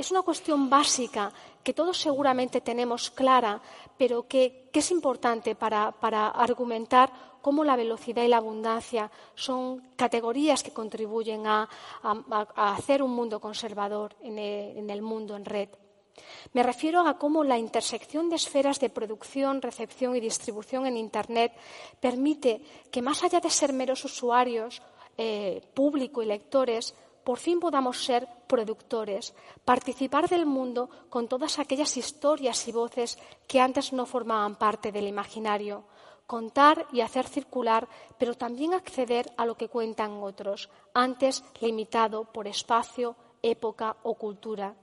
es 0.01 0.11
una 0.11 0.23
cuestión 0.23 0.69
básica 0.69 1.31
que 1.63 1.73
todos 1.73 1.97
seguramente 1.97 2.61
tenemos 2.61 3.11
clara, 3.11 3.61
pero 3.97 4.27
que, 4.27 4.69
es 4.73 4.91
importante 4.91 5.55
para, 5.55 5.89
argumentar 6.29 7.11
cómo 7.41 7.63
la 7.63 7.75
velocidad 7.75 8.23
y 8.23 8.27
la 8.27 8.37
abundancia 8.37 9.11
son 9.35 9.93
categorías 9.95 10.63
que 10.63 10.73
contribuyen 10.73 11.45
a, 11.45 11.69
hacer 12.55 13.03
un 13.03 13.11
mundo 13.11 13.39
conservador 13.39 14.15
en 14.21 14.39
el, 14.39 14.77
en 14.77 14.89
el 14.89 15.01
mundo 15.01 15.35
en 15.35 15.45
red. 15.45 15.69
Me 16.53 16.63
refiero 16.63 17.07
a 17.07 17.17
cómo 17.17 17.43
la 17.43 17.57
intersección 17.57 18.29
de 18.29 18.35
esferas 18.35 18.79
de 18.79 18.89
producción, 18.89 19.61
recepción 19.61 20.15
y 20.15 20.19
distribución 20.19 20.85
en 20.85 20.97
Internet 20.97 21.53
permite 21.99 22.61
que, 22.91 23.01
más 23.01 23.23
allá 23.23 23.39
de 23.39 23.49
ser 23.49 23.71
meros 23.71 24.03
usuarios, 24.03 24.81
eh, 25.17 25.61
público 25.73 26.23
y 26.23 26.25
lectores, 26.25 26.95
por 27.23 27.37
fin 27.37 27.59
podamos 27.59 28.03
ser 28.03 28.27
productores, 28.47 29.33
participar 29.63 30.27
del 30.27 30.45
mundo 30.45 30.89
con 31.09 31.27
todas 31.27 31.59
aquellas 31.59 31.97
historias 31.97 32.67
y 32.67 32.71
voces 32.71 33.17
que 33.47 33.59
antes 33.59 33.93
no 33.93 34.05
formaban 34.05 34.55
parte 34.55 34.91
del 34.91 35.07
imaginario, 35.07 35.85
contar 36.27 36.87
y 36.91 37.01
hacer 37.01 37.27
circular, 37.27 37.87
pero 38.17 38.35
también 38.35 38.73
acceder 38.73 39.31
a 39.37 39.45
lo 39.45 39.55
que 39.55 39.67
cuentan 39.67 40.23
otros, 40.23 40.69
antes 40.93 41.43
limitado 41.59 42.25
por 42.25 42.47
espacio, 42.47 43.15
época 43.41 43.97
o 44.03 44.15
cultura. 44.15 44.75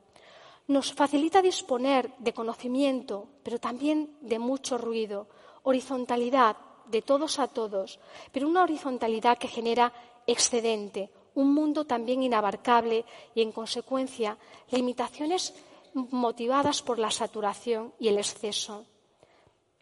Nos 0.66 0.92
facilita 0.92 1.40
disponer 1.40 2.12
de 2.18 2.34
conocimiento, 2.34 3.28
pero 3.42 3.58
también 3.58 4.18
de 4.20 4.38
mucho 4.38 4.76
ruido, 4.76 5.26
horizontalidad, 5.62 6.56
de 6.86 7.02
todos 7.02 7.38
a 7.38 7.48
todos, 7.48 7.98
pero 8.32 8.48
una 8.48 8.62
horizontalidad 8.62 9.38
que 9.38 9.48
genera 9.48 9.92
excedente, 10.26 11.10
un 11.38 11.54
mundo 11.54 11.84
también 11.84 12.22
inabarcable 12.22 13.04
y, 13.32 13.42
en 13.42 13.52
consecuencia, 13.52 14.36
limitaciones 14.70 15.54
motivadas 15.94 16.82
por 16.82 16.98
la 16.98 17.12
saturación 17.12 17.94
y 18.00 18.08
el 18.08 18.18
exceso. 18.18 18.86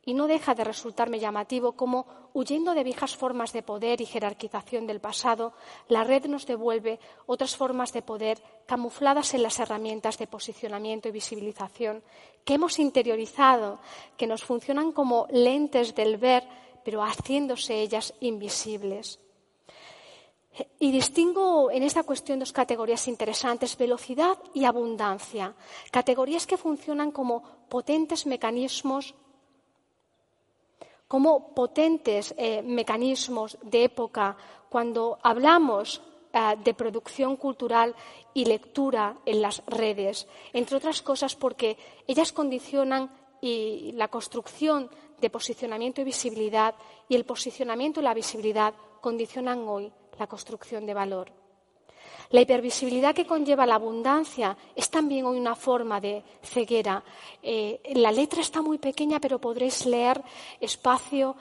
Y 0.04 0.12
no 0.12 0.26
deja 0.26 0.54
de 0.54 0.64
resultarme 0.64 1.18
llamativo 1.18 1.72
cómo, 1.72 2.06
huyendo 2.34 2.74
de 2.74 2.84
viejas 2.84 3.16
formas 3.16 3.54
de 3.54 3.62
poder 3.62 4.02
y 4.02 4.06
jerarquización 4.06 4.86
del 4.86 5.00
pasado, 5.00 5.54
la 5.88 6.04
red 6.04 6.26
nos 6.26 6.46
devuelve 6.46 7.00
otras 7.24 7.56
formas 7.56 7.92
de 7.94 8.02
poder 8.02 8.38
camufladas 8.66 9.32
en 9.32 9.42
las 9.42 9.58
herramientas 9.58 10.18
de 10.18 10.26
posicionamiento 10.26 11.08
y 11.08 11.12
visibilización 11.12 12.02
que 12.44 12.54
hemos 12.54 12.78
interiorizado, 12.78 13.80
que 14.18 14.26
nos 14.26 14.44
funcionan 14.44 14.92
como 14.92 15.26
lentes 15.30 15.94
del 15.94 16.18
ver, 16.18 16.44
pero 16.84 17.02
haciéndose 17.02 17.80
ellas 17.80 18.12
invisibles. 18.20 19.20
Y 20.78 20.90
distingo 20.90 21.70
en 21.70 21.82
esta 21.82 22.02
cuestión 22.02 22.38
dos 22.38 22.52
categorías 22.52 23.08
interesantes, 23.08 23.76
velocidad 23.76 24.38
y 24.54 24.64
abundancia. 24.64 25.54
Categorías 25.90 26.46
que 26.46 26.56
funcionan 26.56 27.12
como 27.12 27.42
potentes 27.68 28.24
mecanismos, 28.24 29.14
como 31.08 31.52
potentes 31.54 32.34
eh, 32.36 32.62
mecanismos 32.62 33.58
de 33.62 33.84
época 33.84 34.36
cuando 34.68 35.18
hablamos 35.22 36.00
eh, 36.32 36.56
de 36.64 36.74
producción 36.74 37.36
cultural 37.36 37.94
y 38.32 38.46
lectura 38.46 39.16
en 39.26 39.42
las 39.42 39.62
redes, 39.66 40.26
entre 40.52 40.76
otras 40.76 41.02
cosas 41.02 41.36
porque 41.36 41.76
ellas 42.06 42.32
condicionan 42.32 43.10
la 43.42 44.08
construcción 44.08 44.90
de 45.20 45.30
posicionamiento 45.30 46.00
y 46.00 46.04
visibilidad 46.04 46.74
y 47.08 47.14
el 47.14 47.24
posicionamiento 47.24 48.00
y 48.00 48.02
la 48.02 48.14
visibilidad 48.14 48.74
condicionan 49.00 49.68
hoy 49.68 49.92
la 50.18 50.26
construcción 50.26 50.86
de 50.86 50.94
valor. 50.94 51.32
La 52.30 52.40
hipervisibilidad 52.40 53.14
que 53.14 53.26
conlleva 53.26 53.66
la 53.66 53.76
abundancia 53.76 54.56
es 54.74 54.90
también 54.90 55.26
hoy 55.26 55.38
una 55.38 55.54
forma 55.54 56.00
de 56.00 56.24
ceguera. 56.42 57.02
Eh, 57.42 57.80
la 57.94 58.10
letra 58.10 58.40
está 58.40 58.62
muy 58.62 58.78
pequeña, 58.78 59.20
pero 59.20 59.40
podréis 59.40 59.86
leer 59.86 60.20
espacio 60.60 61.36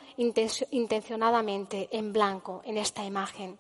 intencionadamente 0.72 1.90
en 1.92 2.14
blanco 2.14 2.62
en 2.66 2.78
esta 2.78 3.04
imagen. 3.04 3.58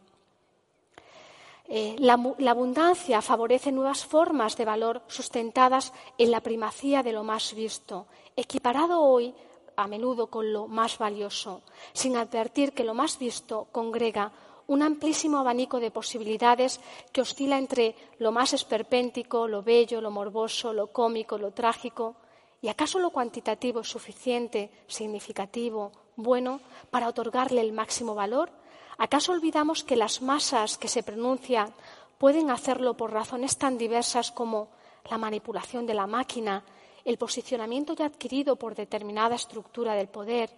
Eh, 1.68 1.96
la, 1.98 2.16
la, 2.38 2.52
abundancia 2.52 3.24
favorece 3.24 3.72
nuevas 3.72 4.06
formas 4.06 4.56
de 4.56 4.66
valor 4.66 5.02
sustentadas 5.08 5.94
en 6.20 6.30
la 6.30 6.42
primacía 6.42 7.02
de 7.02 7.12
lo 7.12 7.24
más 7.24 7.56
visto, 7.56 8.06
equiparado 8.36 9.02
hoy 9.02 9.34
a 9.76 9.88
menudo 9.88 10.28
con 10.28 10.54
lo 10.54 10.68
más 10.68 11.00
valioso, 11.00 11.64
sin 11.92 12.18
advertir 12.18 12.74
que 12.74 12.84
lo 12.84 12.94
más 12.94 13.18
visto 13.18 13.68
congrega 13.72 14.32
un 14.68 14.82
amplísimo 14.82 15.38
abanico 15.38 15.80
de 15.80 15.92
posibilidades 15.92 16.80
que 17.12 17.22
oscila 17.22 17.58
entre 17.58 17.96
lo 18.20 18.32
más 18.32 18.54
esperpéntico, 18.54 19.48
lo 19.48 19.62
bello, 19.62 20.02
lo 20.02 20.12
morboso, 20.12 20.74
lo 20.74 20.88
cómico, 20.88 21.38
lo 21.38 21.52
trágico. 21.52 22.16
¿Y 22.62 22.70
acaso 22.70 23.00
lo 23.00 23.12
cuantitativo 23.12 23.82
es 23.82 23.88
suficiente, 23.88 24.72
significativo, 24.88 25.92
bueno 26.16 26.62
para 26.90 27.08
otorgarle 27.08 27.62
el 27.62 27.74
máximo 27.74 28.16
valor? 28.16 28.50
¿Acaso 28.98 29.34
olvidamos 29.34 29.84
que 29.84 29.96
las 29.96 30.22
masas 30.22 30.78
que 30.78 30.88
se 30.88 31.04
pronuncian 31.04 31.74
pueden 32.18 32.50
hacerlo 32.50 32.96
por 32.96 33.12
razones 33.12 33.58
tan 33.58 33.78
diversas 33.78 34.32
como 34.32 34.70
la 35.10 35.18
manipulación 35.18 35.86
de 35.86 35.94
la 35.94 36.08
máquina, 36.08 36.64
el 37.04 37.18
posicionamiento 37.18 37.94
ya 37.94 38.06
adquirido 38.06 38.56
por 38.56 38.74
determinada 38.74 39.36
estructura 39.36 39.94
del 39.94 40.08
poder, 40.08 40.50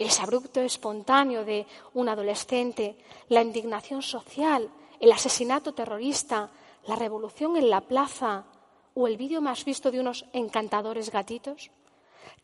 el 0.00 0.08
abrupto 0.18 0.62
espontáneo 0.62 1.44
de 1.44 1.66
un 1.92 2.08
adolescente, 2.08 2.96
la 3.28 3.42
indignación 3.42 4.00
social, 4.00 4.70
el 4.98 5.12
asesinato 5.12 5.74
terrorista, 5.74 6.48
la 6.86 6.96
revolución 6.96 7.58
en 7.58 7.68
la 7.68 7.82
plaza 7.82 8.46
o 8.94 9.06
el 9.06 9.18
vídeo 9.18 9.42
más 9.42 9.62
visto 9.66 9.90
de 9.90 10.00
unos 10.00 10.24
encantadores 10.32 11.10
gatitos? 11.10 11.70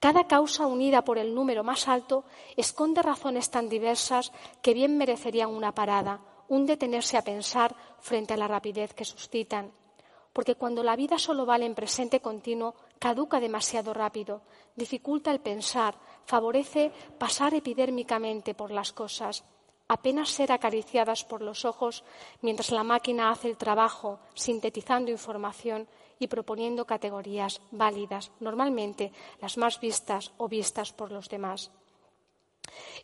Cada 0.01 0.27
causa 0.27 0.66
unida 0.66 1.03
por 1.03 1.16
el 1.16 1.35
número 1.35 1.64
más 1.64 1.88
alto 1.88 2.25
esconde 2.57 3.01
razones 3.01 3.51
tan 3.51 3.71
diversas 3.71 4.33
que 4.61 4.75
bien 4.75 4.99
merecerían 4.99 5.49
una 5.49 5.73
parada, 5.73 6.21
un 6.49 6.66
detenerse 6.66 7.16
a 7.16 7.25
pensar 7.25 7.75
frente 8.01 8.35
a 8.35 8.37
la 8.37 8.49
rapidez 8.49 8.92
que 8.92 9.07
suscitan. 9.07 9.73
Porque 10.35 10.57
cuando 10.57 10.83
la 10.83 10.97
vida 10.97 11.19
solo 11.19 11.47
vale 11.47 11.64
en 11.64 11.75
presente 11.75 12.21
continuo, 12.21 12.75
caduca 12.99 13.40
demasiado 13.40 13.95
rápido, 13.95 14.42
dificulta 14.75 15.31
el 15.31 15.40
pensar, 15.40 15.97
favorece 16.27 16.93
pasar 17.19 17.55
epidérmicamente 17.55 18.55
por 18.55 18.71
las 18.71 18.93
cosas, 18.93 19.45
apenas 19.89 20.31
ser 20.31 20.53
acariciadas 20.53 21.25
por 21.25 21.41
los 21.41 21.65
ojos 21.65 22.05
mientras 22.43 22.71
la 22.71 22.83
máquina 22.83 23.31
hace 23.31 23.49
el 23.49 23.57
trabajo, 23.57 24.19
sintetizando 24.35 25.11
información 25.11 25.87
y 26.19 26.27
proponiendo 26.27 26.85
categorías 26.85 27.61
válidas, 27.71 28.33
normalmente 28.41 29.12
las 29.41 29.57
más 29.57 29.81
vistas 29.81 30.33
o 30.39 30.49
vistas 30.49 30.93
por 30.93 31.12
los 31.12 31.29
demás. 31.29 31.71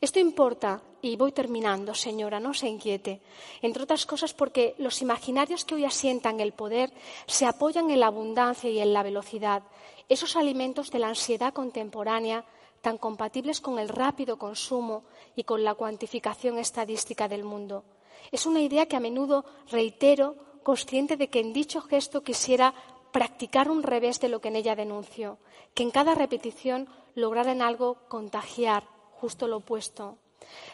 Esto 0.01 0.19
importa, 0.19 0.83
y 1.01 1.15
voy 1.15 1.31
terminando, 1.31 1.95
señora, 1.95 2.41
no 2.41 2.53
se 2.53 2.69
inquiete, 2.69 3.21
entre 3.61 3.85
otras 3.85 4.07
cosas 4.07 4.35
porque 4.35 4.75
los 4.79 5.03
imaginarios 5.03 5.65
que 5.65 5.77
hoy 5.77 5.85
asientan 5.85 6.41
el 6.41 6.53
poder 6.53 6.93
se 7.27 7.47
apoyan 7.47 7.91
en 7.91 8.01
la 8.01 8.09
abundancia 8.09 8.69
y 8.69 8.81
en 8.81 8.93
la 8.93 9.05
velocidad, 9.05 9.63
esos 10.09 10.35
alimentos 10.35 10.91
de 10.91 10.99
la 10.99 11.09
ansiedad 11.09 11.53
contemporánea 11.53 12.45
tan 12.83 12.99
compatibles 12.99 13.61
con 13.61 13.79
el 13.79 13.88
rápido 13.88 14.37
consumo 14.37 15.05
y 15.35 15.45
con 15.45 15.64
la 15.64 15.75
cuantificación 15.75 16.59
estadística 16.59 17.29
del 17.29 17.45
mundo. 17.45 17.85
Es 18.31 18.45
una 18.45 18.61
idea 18.61 18.87
que 18.87 18.97
a 18.97 19.01
menudo 19.01 19.45
reitero, 19.71 20.37
consciente 20.62 21.16
de 21.16 21.29
que 21.29 21.40
en 21.40 21.53
dicho 21.53 21.81
gesto 21.81 22.23
quisiera 22.23 22.75
practicar 23.12 23.71
un 23.71 23.83
revés 23.83 24.21
de 24.21 24.29
lo 24.29 24.40
que 24.40 24.49
en 24.49 24.57
ella 24.57 24.77
denuncio, 24.77 25.38
que 25.75 25.83
en 25.83 25.90
cada 25.90 26.14
repetición 26.14 26.88
lograra 27.14 27.53
en 27.53 27.62
algo 27.62 27.97
contagiar 28.09 28.85
justo 29.12 29.47
lo 29.47 29.59
opuesto. 29.59 30.18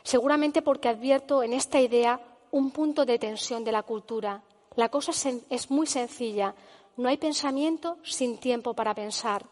Seguramente 0.03 0.63
porque 0.63 0.89
advierto 0.89 1.43
en 1.43 1.53
esta 1.53 1.81
idea 1.81 2.21
un 2.51 2.71
punto 2.71 3.05
de 3.05 3.19
tensión 3.19 3.65
de 3.65 3.73
la 3.73 3.83
cultura. 3.83 4.43
La 4.77 4.89
cosa 4.89 5.13
es 5.51 5.71
muy 5.71 5.87
sencilla. 5.87 6.55
No 6.97 7.09
hay 7.09 7.19
pensamiento 7.19 7.99
sin 8.03 8.39
tiempo 8.39 8.73
para 8.73 8.95
pensar. 8.95 9.45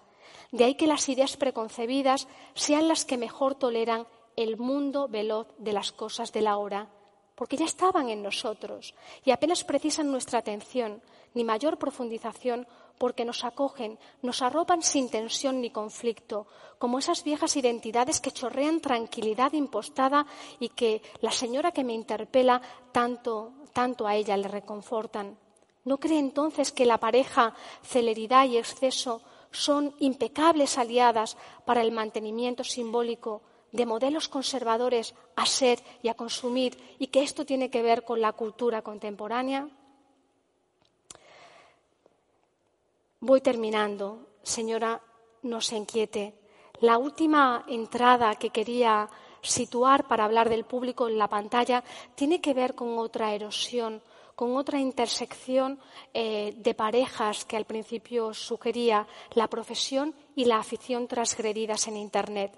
De 0.52 0.64
ahí 0.64 0.74
que 0.74 0.86
las 0.86 1.08
ideas 1.08 1.36
preconcebidas 1.36 2.28
sean 2.54 2.88
las 2.88 3.04
que 3.04 3.18
mejor 3.18 3.54
toleran 3.54 4.06
el 4.36 4.56
mundo 4.56 5.08
veloz 5.08 5.48
de 5.58 5.72
las 5.72 5.92
cosas 5.92 6.32
de 6.32 6.42
la 6.42 6.58
hora, 6.58 6.88
porque 7.34 7.56
ya 7.56 7.64
estaban 7.64 8.08
en 8.08 8.22
nosotros 8.22 8.94
y 9.24 9.30
apenas 9.30 9.64
precisan 9.64 10.10
nuestra 10.10 10.38
atención, 10.38 11.02
ni 11.34 11.44
mayor 11.44 11.78
profundización, 11.78 12.66
porque 12.98 13.24
nos 13.24 13.44
acogen, 13.44 13.98
nos 14.22 14.40
arropan 14.40 14.82
sin 14.82 15.10
tensión 15.10 15.60
ni 15.60 15.70
conflicto, 15.70 16.46
como 16.78 16.98
esas 16.98 17.24
viejas 17.24 17.56
identidades 17.56 18.20
que 18.20 18.30
chorrean 18.30 18.80
tranquilidad 18.80 19.52
impostada 19.52 20.26
y 20.60 20.70
que 20.70 21.02
la 21.20 21.30
señora 21.30 21.72
que 21.72 21.84
me 21.84 21.92
interpela 21.92 22.62
tanto, 22.92 23.52
tanto 23.74 24.06
a 24.06 24.16
ella 24.16 24.36
le 24.36 24.48
reconfortan. 24.48 25.38
¿No 25.84 25.98
cree 25.98 26.18
entonces 26.18 26.72
que 26.72 26.86
la 26.86 26.98
pareja, 26.98 27.54
celeridad 27.82 28.46
y 28.46 28.56
exceso 28.56 29.20
son 29.56 29.94
impecables 30.00 30.76
aliadas 30.76 31.36
para 31.64 31.80
el 31.80 31.90
mantenimiento 31.90 32.62
simbólico 32.62 33.40
de 33.72 33.86
modelos 33.86 34.28
conservadores 34.28 35.14
a 35.34 35.46
ser 35.46 35.80
y 36.02 36.08
a 36.08 36.14
consumir 36.14 36.76
y 36.98 37.06
que 37.06 37.22
esto 37.22 37.46
tiene 37.46 37.70
que 37.70 37.82
ver 37.82 38.04
con 38.04 38.20
la 38.20 38.32
cultura 38.32 38.82
contemporánea? 38.82 39.66
Voy 43.20 43.40
terminando, 43.40 44.26
señora, 44.42 45.00
no 45.42 45.60
se 45.62 45.76
inquiete. 45.76 46.34
La 46.80 46.98
última 46.98 47.64
entrada 47.66 48.34
que 48.34 48.50
quería 48.50 49.08
situar 49.40 50.06
para 50.06 50.26
hablar 50.26 50.50
del 50.50 50.64
público 50.64 51.08
en 51.08 51.16
la 51.16 51.28
pantalla 51.28 51.82
tiene 52.14 52.42
que 52.42 52.52
ver 52.52 52.74
con 52.74 52.98
otra 52.98 53.34
erosión, 53.34 54.02
con 54.36 54.56
otra 54.56 54.78
intersección 54.78 55.80
eh, 56.14 56.54
de 56.56 56.74
parejas 56.74 57.44
que 57.44 57.56
al 57.56 57.64
principio 57.64 58.32
sugería 58.34 59.08
la 59.32 59.48
profesión 59.48 60.14
y 60.36 60.44
la 60.44 60.58
afición 60.58 61.08
transgredidas 61.08 61.88
en 61.88 61.96
Internet. 61.96 62.52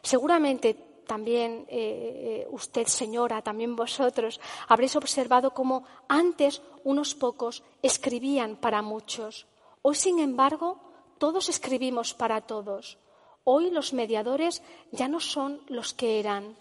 Seguramente 0.00 0.74
también 1.06 1.66
eh, 1.68 2.46
usted, 2.50 2.86
señora, 2.86 3.42
también 3.42 3.76
vosotros, 3.76 4.40
habréis 4.68 4.96
observado 4.96 5.52
cómo 5.52 5.84
antes 6.08 6.62
unos 6.84 7.14
pocos 7.14 7.62
escribían 7.82 8.56
para 8.56 8.80
muchos. 8.80 9.46
Hoy, 9.82 9.96
sin 9.96 10.20
embargo, 10.20 10.78
todos 11.18 11.48
escribimos 11.48 12.14
para 12.14 12.40
todos. 12.40 12.98
Hoy 13.44 13.70
los 13.70 13.92
mediadores 13.92 14.62
ya 14.92 15.08
no 15.08 15.18
son 15.18 15.60
los 15.66 15.92
que 15.92 16.20
eran. 16.20 16.56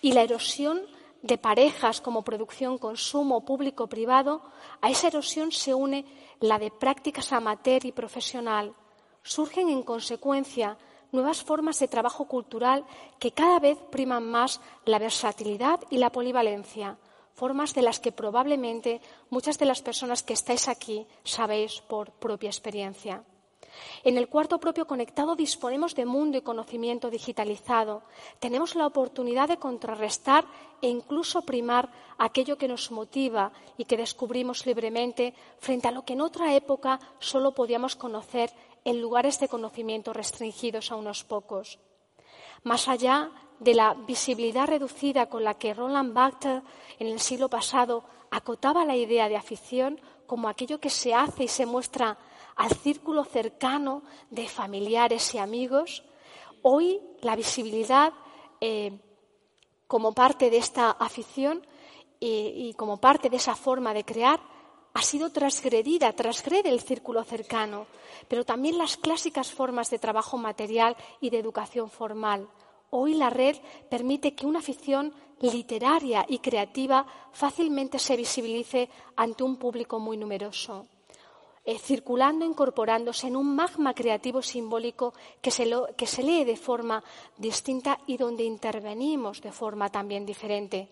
Y 0.00 0.12
la 0.12 0.22
erosión 0.22 0.82
de 1.24 1.38
parejas 1.38 2.02
como 2.02 2.22
producción, 2.22 2.76
consumo, 2.76 3.46
público, 3.46 3.88
privado, 3.88 4.42
a 4.82 4.90
esa 4.90 5.08
erosión 5.08 5.52
se 5.52 5.72
une 5.72 6.04
la 6.40 6.58
de 6.58 6.70
prácticas 6.70 7.32
amateur 7.32 7.80
y 7.86 7.92
profesional. 7.92 8.76
Surgen 9.22 9.70
en 9.70 9.82
consecuencia 9.82 10.76
nuevas 11.12 11.42
formas 11.42 11.78
de 11.80 11.88
trabajo 11.88 12.28
cultural 12.28 12.84
que 13.18 13.32
cada 13.32 13.58
vez 13.58 13.78
priman 13.90 14.28
más 14.28 14.60
la 14.84 14.98
versatilidad 14.98 15.80
y 15.88 15.96
la 15.96 16.12
polivalencia, 16.12 16.98
formas 17.32 17.72
de 17.72 17.80
las 17.80 18.00
que 18.00 18.12
probablemente 18.12 19.00
muchas 19.30 19.56
de 19.58 19.64
las 19.64 19.80
personas 19.80 20.22
que 20.22 20.34
estáis 20.34 20.68
aquí 20.68 21.06
sabéis 21.24 21.80
por 21.80 22.12
propia 22.12 22.50
experiencia. 22.50 23.24
En 24.04 24.18
el 24.18 24.28
cuarto 24.28 24.58
propio 24.58 24.86
conectado 24.86 25.36
disponemos 25.36 25.94
de 25.94 26.04
mundo 26.04 26.38
y 26.38 26.42
conocimiento 26.42 27.10
digitalizado. 27.10 28.02
Tenemos 28.38 28.74
la 28.74 28.86
oportunidad 28.86 29.48
de 29.48 29.58
contrarrestar 29.58 30.44
e 30.82 30.88
incluso 30.88 31.42
primar 31.42 31.88
aquello 32.18 32.58
que 32.58 32.68
nos 32.68 32.90
motiva 32.90 33.52
y 33.78 33.86
que 33.86 33.96
descubrimos 33.96 34.66
libremente 34.66 35.34
frente 35.58 35.88
a 35.88 35.90
lo 35.92 36.04
que 36.04 36.12
en 36.12 36.20
otra 36.20 36.54
época 36.54 37.00
solo 37.18 37.52
podíamos 37.52 37.96
conocer 37.96 38.50
en 38.84 39.00
lugares 39.00 39.40
de 39.40 39.48
conocimiento 39.48 40.12
restringidos 40.12 40.92
a 40.92 40.96
unos 40.96 41.24
pocos. 41.24 41.78
Más 42.62 42.88
allá 42.88 43.30
de 43.60 43.74
la 43.74 43.94
visibilidad 43.94 44.66
reducida 44.66 45.26
con 45.26 45.44
la 45.44 45.54
que 45.54 45.74
Roland 45.74 46.12
Barthes 46.12 46.62
en 46.98 47.06
el 47.06 47.20
siglo 47.20 47.48
pasado 47.48 48.04
acotaba 48.30 48.84
la 48.84 48.96
idea 48.96 49.28
de 49.28 49.36
afición 49.36 50.00
como 50.26 50.48
aquello 50.48 50.80
que 50.80 50.90
se 50.90 51.14
hace 51.14 51.44
y 51.44 51.48
se 51.48 51.66
muestra 51.66 52.18
al 52.56 52.70
círculo 52.70 53.24
cercano 53.24 54.02
de 54.30 54.48
familiares 54.48 55.34
y 55.34 55.38
amigos, 55.38 56.04
hoy 56.62 57.00
la 57.20 57.36
visibilidad 57.36 58.12
eh, 58.60 58.98
como 59.86 60.12
parte 60.12 60.50
de 60.50 60.58
esta 60.58 60.90
afición 60.90 61.66
y, 62.20 62.68
y 62.68 62.74
como 62.74 62.98
parte 62.98 63.30
de 63.30 63.36
esa 63.36 63.54
forma 63.54 63.92
de 63.92 64.04
crear 64.04 64.40
ha 64.94 65.02
sido 65.02 65.30
transgredida, 65.30 66.12
transgrede 66.12 66.68
el 66.68 66.80
círculo 66.80 67.24
cercano, 67.24 67.86
pero 68.28 68.44
también 68.44 68.78
las 68.78 68.96
clásicas 68.96 69.52
formas 69.52 69.90
de 69.90 69.98
trabajo 69.98 70.38
material 70.38 70.96
y 71.20 71.30
de 71.30 71.40
educación 71.40 71.90
formal. 71.90 72.48
Hoy 72.90 73.14
la 73.14 73.28
red 73.28 73.56
permite 73.90 74.36
que 74.36 74.46
una 74.46 74.60
afición 74.60 75.12
literaria 75.40 76.24
y 76.28 76.38
creativa 76.38 77.06
fácilmente 77.32 77.98
se 77.98 78.16
visibilice 78.16 78.88
ante 79.16 79.42
un 79.42 79.56
público 79.56 79.98
muy 79.98 80.16
numeroso. 80.16 80.86
Eh, 81.66 81.78
circulando, 81.78 82.44
incorporándose 82.44 83.28
en 83.28 83.36
un 83.36 83.56
magma 83.56 83.94
creativo 83.94 84.42
simbólico 84.42 85.14
que 85.40 85.50
se, 85.50 85.64
que 85.96 86.06
se 86.06 86.22
lee 86.22 86.44
de 86.44 86.58
forma 86.58 87.02
distinta 87.38 87.98
y 88.06 88.18
donde 88.18 88.44
intervenimos 88.44 89.40
de 89.40 89.50
forma 89.50 89.88
también 89.88 90.26
diferente. 90.26 90.90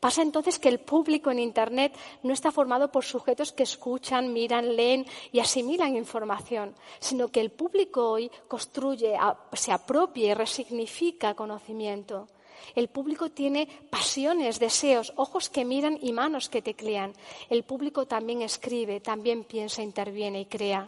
Pasa 0.00 0.22
entonces 0.22 0.58
que 0.58 0.70
el 0.70 0.80
público 0.80 1.30
en 1.30 1.38
Internet 1.38 1.94
no 2.22 2.32
está 2.32 2.50
formado 2.50 2.90
por 2.90 3.04
sujetos 3.04 3.52
que 3.52 3.64
escuchan, 3.64 4.32
miran, 4.32 4.74
leen 4.74 5.04
y 5.32 5.40
asimilan 5.40 5.94
información, 5.94 6.74
sino 6.98 7.28
que 7.28 7.42
el 7.42 7.50
público 7.50 8.08
hoy 8.08 8.30
construye, 8.48 9.18
se 9.52 9.70
apropia 9.70 10.30
y 10.30 10.34
resignifica 10.34 11.34
conocimiento. 11.34 12.26
El 12.74 12.88
público 12.88 13.30
tiene 13.30 13.68
pasiones, 13.90 14.58
deseos, 14.58 15.12
ojos 15.16 15.50
que 15.50 15.64
miran 15.64 15.98
y 16.00 16.12
manos 16.12 16.48
que 16.48 16.62
teclean. 16.62 17.12
El 17.48 17.64
público 17.64 18.06
también 18.06 18.42
escribe, 18.42 19.00
también 19.00 19.44
piensa, 19.44 19.82
interviene 19.82 20.40
y 20.40 20.46
crea. 20.46 20.86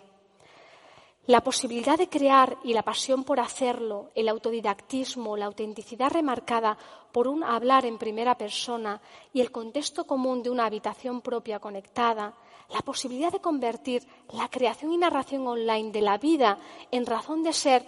La 1.27 1.41
posibilidad 1.41 1.97
de 1.97 2.09
crear 2.09 2.59
y 2.65 2.75
la 2.75 2.83
pasión 2.83 3.23
por 3.23 3.39
hacerlo, 3.39 4.11
el 4.17 4.29
autodidactismo, 4.29 5.37
la 5.37 5.47
autenticidad 5.47 6.11
remarcada 6.11 6.77
por 7.13 7.29
un 7.29 7.45
hablar 7.45 7.87
en 7.87 7.97
primera 7.97 8.37
persona 8.37 9.01
y 9.33 9.41
el 9.41 9.53
contexto 9.53 10.05
común 10.05 10.43
de 10.43 10.51
una 10.51 10.67
habitación 10.67 11.21
propia 11.21 11.61
conectada, 11.61 12.35
la 12.71 12.81
posibilidad 12.81 13.31
de 13.31 13.41
convertir 13.41 14.05
la 14.33 14.49
creación 14.49 14.93
y 14.93 14.97
narración 14.97 15.47
online 15.47 15.93
de 15.93 16.01
la 16.01 16.19
vida 16.19 16.59
en 16.91 17.07
razón 17.07 17.45
de 17.45 17.53
ser 17.53 17.87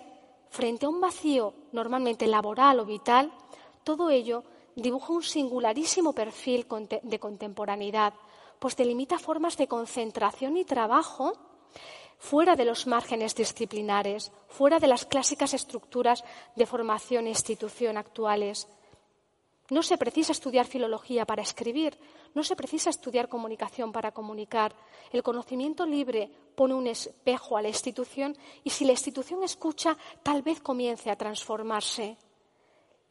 frente 0.50 0.86
a 0.86 0.88
un 0.88 1.00
vacío 1.00 1.54
normalmente 1.72 2.28
laboral 2.28 2.78
o 2.78 2.84
vital, 2.84 3.32
todo 3.84 4.10
ello 4.10 4.42
dibuja 4.74 5.12
un 5.12 5.22
singularísimo 5.22 6.12
perfil 6.12 6.66
de 7.02 7.18
contemporaneidad, 7.18 8.14
pues 8.58 8.76
delimita 8.76 9.18
formas 9.18 9.56
de 9.56 9.68
concentración 9.68 10.56
y 10.56 10.64
trabajo 10.64 11.34
fuera 12.18 12.56
de 12.56 12.64
los 12.64 12.86
márgenes 12.86 13.34
disciplinares, 13.34 14.32
fuera 14.48 14.78
de 14.78 14.86
las 14.86 15.04
clásicas 15.04 15.54
estructuras 15.54 16.24
de 16.56 16.66
formación 16.66 17.26
e 17.26 17.30
institución 17.30 17.96
actuales. 17.96 18.66
No 19.70 19.82
se 19.82 19.96
precisa 19.96 20.32
estudiar 20.32 20.66
filología 20.66 21.24
para 21.24 21.42
escribir, 21.42 21.98
no 22.34 22.42
se 22.44 22.56
precisa 22.56 22.90
estudiar 22.90 23.28
comunicación 23.28 23.92
para 23.92 24.12
comunicar. 24.12 24.74
El 25.10 25.22
conocimiento 25.22 25.86
libre 25.86 26.30
pone 26.54 26.74
un 26.74 26.86
espejo 26.86 27.56
a 27.56 27.62
la 27.62 27.68
institución 27.68 28.36
y 28.62 28.70
si 28.70 28.84
la 28.84 28.92
institución 28.92 29.42
escucha, 29.42 29.96
tal 30.22 30.42
vez 30.42 30.60
comience 30.60 31.10
a 31.10 31.16
transformarse. 31.16 32.16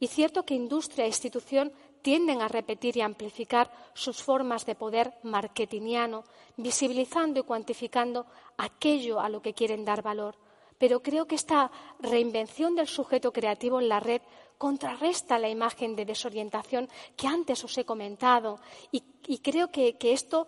Y 0.04 0.06
cierto 0.06 0.44
que 0.44 0.52
industria 0.52 1.06
e 1.06 1.14
institución 1.16 1.72
tienden 2.02 2.42
a 2.42 2.48
repetir 2.48 2.94
y 2.94 3.00
amplificar 3.00 3.72
sus 3.94 4.22
formas 4.22 4.66
de 4.66 4.74
poder 4.74 5.14
marketingiano, 5.22 6.24
visibilizando 6.58 7.40
y 7.40 7.44
cuantificando 7.44 8.26
aquello 8.58 9.18
a 9.18 9.30
lo 9.30 9.40
que 9.40 9.54
quieren 9.54 9.82
dar 9.82 10.02
valor. 10.02 10.36
Pero 10.76 11.00
creo 11.00 11.24
que 11.24 11.36
esta 11.36 11.70
reinvención 12.00 12.74
del 12.74 12.86
sujeto 12.86 13.32
creativo 13.32 13.80
en 13.80 13.88
la 13.88 13.98
red 13.98 14.20
contrarresta 14.58 15.38
la 15.38 15.48
imagen 15.48 15.96
de 15.96 16.04
desorientación 16.04 16.86
que 17.16 17.26
antes 17.26 17.64
os 17.64 17.72
he 17.78 17.86
comentado 17.86 18.60
y, 18.92 19.00
creo 19.38 19.70
que, 19.70 19.96
esto 20.02 20.46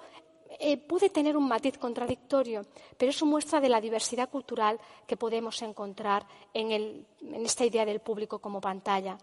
eh, 0.61 0.77
puede 0.77 1.09
tener 1.09 1.35
un 1.35 1.49
matiz 1.49 1.79
contradictorio, 1.79 2.67
pero 2.99 3.09
es 3.09 3.23
una 3.23 3.31
muestra 3.31 3.59
de 3.59 3.71
la 3.71 3.81
diversidad 3.81 4.29
cultural 4.29 4.79
que 5.07 5.17
podemos 5.17 5.63
encontrar 5.63 6.27
en 6.53 7.07
esta 7.43 7.65
idea 7.65 7.87
del 7.87 8.01
público 8.01 8.39
como 8.39 8.61
pantalla. 8.61 9.17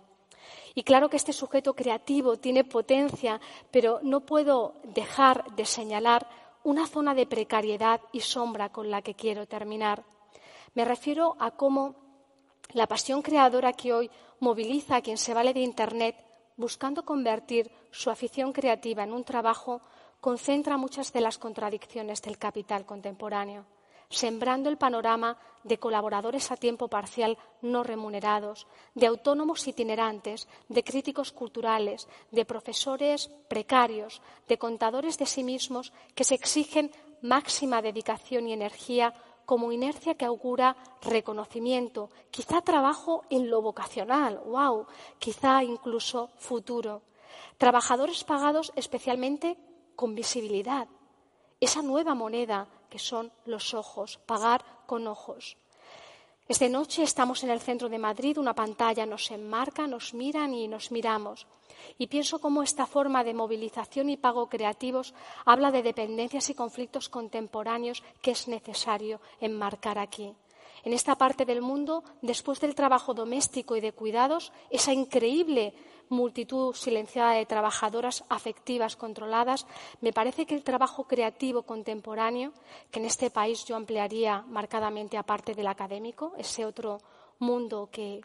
Y 0.76 0.84
claro 0.84 1.10
que 1.10 1.18
este 1.18 1.34
sujeto 1.34 1.76
creativo 1.76 2.38
tiene 2.38 2.64
potencia, 2.64 3.40
pero 3.72 4.00
no 4.04 4.22
puedo 4.22 4.76
dejar 4.84 5.56
de 5.56 5.66
señalar 5.66 6.28
una 6.64 6.88
zona 6.88 7.14
de 7.14 7.26
precariedad 7.26 8.02
y 8.12 8.22
sombra 8.22 8.70
con 8.70 8.90
la 8.90 9.02
que 9.02 9.14
quiero 9.14 9.48
terminar. 9.48 10.04
Me 10.74 10.86
refiero 10.86 11.36
a 11.40 11.52
cómo 11.52 11.96
la 12.74 12.88
pasión 12.88 13.22
creadora 13.22 13.74
que 13.74 13.94
hoy 13.94 14.10
moviliza 14.40 14.98
a 14.98 15.02
quien 15.02 15.18
se 15.18 15.34
vale 15.34 15.54
de 15.54 15.60
Internet 15.60 16.16
buscando 16.58 17.04
convertir 17.04 17.72
su 17.92 18.10
afición 18.10 18.54
creativa 18.54 19.04
en 19.04 19.14
un 19.14 19.24
trabajo 19.24 19.82
concentra 20.22 20.78
muchas 20.78 21.12
de 21.12 21.22
las 21.22 21.38
contradicciones 21.38 22.22
del 22.22 22.38
capital 22.38 22.86
contemporáneo 22.86 23.66
sembrando 24.14 24.70
el 24.70 24.78
panorama 24.78 25.38
de 25.64 25.78
colaboradores 25.80 26.52
a 26.52 26.58
tiempo 26.58 26.88
parcial 26.88 27.38
no 27.62 27.84
remunerados, 27.84 28.68
de 28.96 29.08
autónomos 29.08 29.68
itinerantes, 29.68 30.48
de 30.70 30.84
críticos 30.84 31.32
culturales, 31.32 32.08
de 32.32 32.46
profesores 32.46 33.32
precarios, 33.48 34.22
de 34.48 34.58
contadores 34.58 35.18
de 35.18 35.26
sí 35.26 35.44
mismos 35.44 35.94
que 36.16 36.24
se 36.24 36.36
exigen 36.36 36.92
máxima 37.22 37.82
dedicación 37.82 38.48
y 38.48 38.54
energía 38.54 39.14
como 39.46 39.72
inercia 39.72 40.16
que 40.16 40.26
augura 40.26 40.76
reconocimiento, 41.02 42.10
quizá 42.32 42.62
trabajo 42.62 43.24
en 43.30 43.50
lo 43.50 43.62
vocacional, 43.62 44.40
wow, 44.46 44.88
quizá 45.20 45.64
incluso 45.64 46.30
futuro. 46.38 47.02
Trabajadores 47.58 48.24
pagados 48.24 48.72
especialmente 48.76 49.58
con 49.96 50.16
visibilidad, 50.16 50.88
esa 51.60 51.82
nueva 51.82 52.14
moneda 52.14 52.68
que 52.94 53.00
son 53.00 53.32
los 53.46 53.74
ojos, 53.74 54.20
pagar 54.28 54.64
con 54.86 55.08
ojos. 55.08 55.58
Esta 56.48 56.70
noche 56.70 57.02
estamos 57.02 57.44
en 57.44 57.50
el 57.50 57.60
centro 57.60 57.90
de 57.90 57.98
Madrid, 57.98 58.38
una 58.38 58.54
pantalla 58.54 59.08
nos 59.08 59.32
enmarca, 59.32 59.88
nos 59.88 60.14
miran 60.14 60.54
y 60.54 60.68
nos 60.68 60.92
miramos. 60.92 61.48
Y 61.98 62.06
pienso 62.06 62.38
cómo 62.38 62.62
esta 62.62 62.86
forma 62.86 63.24
de 63.24 63.34
movilización 63.34 64.12
y 64.12 64.18
pago 64.18 64.48
creativos 64.48 65.16
habla 65.44 65.72
de 65.72 65.82
dependencias 65.82 66.52
y 66.52 66.54
conflictos 66.54 67.10
contemporáneos 67.10 68.04
que 68.22 68.30
es 68.30 68.48
necesario 68.48 69.20
enmarcar 69.42 69.98
aquí. 69.98 70.32
En 70.84 70.94
esta 70.94 71.16
parte 71.16 71.46
del 71.46 71.64
mundo, 71.64 72.04
después 72.22 72.60
del 72.60 72.76
trabajo 72.76 73.16
doméstico 73.16 73.76
y 73.76 73.82
de 73.82 73.94
cuidados, 73.94 74.52
esa 74.70 74.94
increíble 74.94 75.74
multitud 76.10 76.74
silenciada 76.74 77.34
de 77.34 77.46
trabajadoras 77.46 78.24
afectivas 78.30 78.96
controladas, 78.96 79.66
me 80.02 80.14
parece 80.14 80.46
que 80.46 80.56
el 80.56 80.64
trabajo 80.64 81.06
creativo 81.06 81.64
contemporáneo, 81.64 82.54
que 82.92 83.00
en 83.00 83.06
este 83.06 83.30
país 83.30 83.66
yo 83.66 83.76
ampliaría 83.76 84.42
marcadamente 84.48 85.18
aparte 85.18 85.54
del 85.54 85.68
académico, 85.68 86.34
ese 86.38 86.66
otro 86.66 87.00
mundo 87.40 87.90
que 87.92 88.22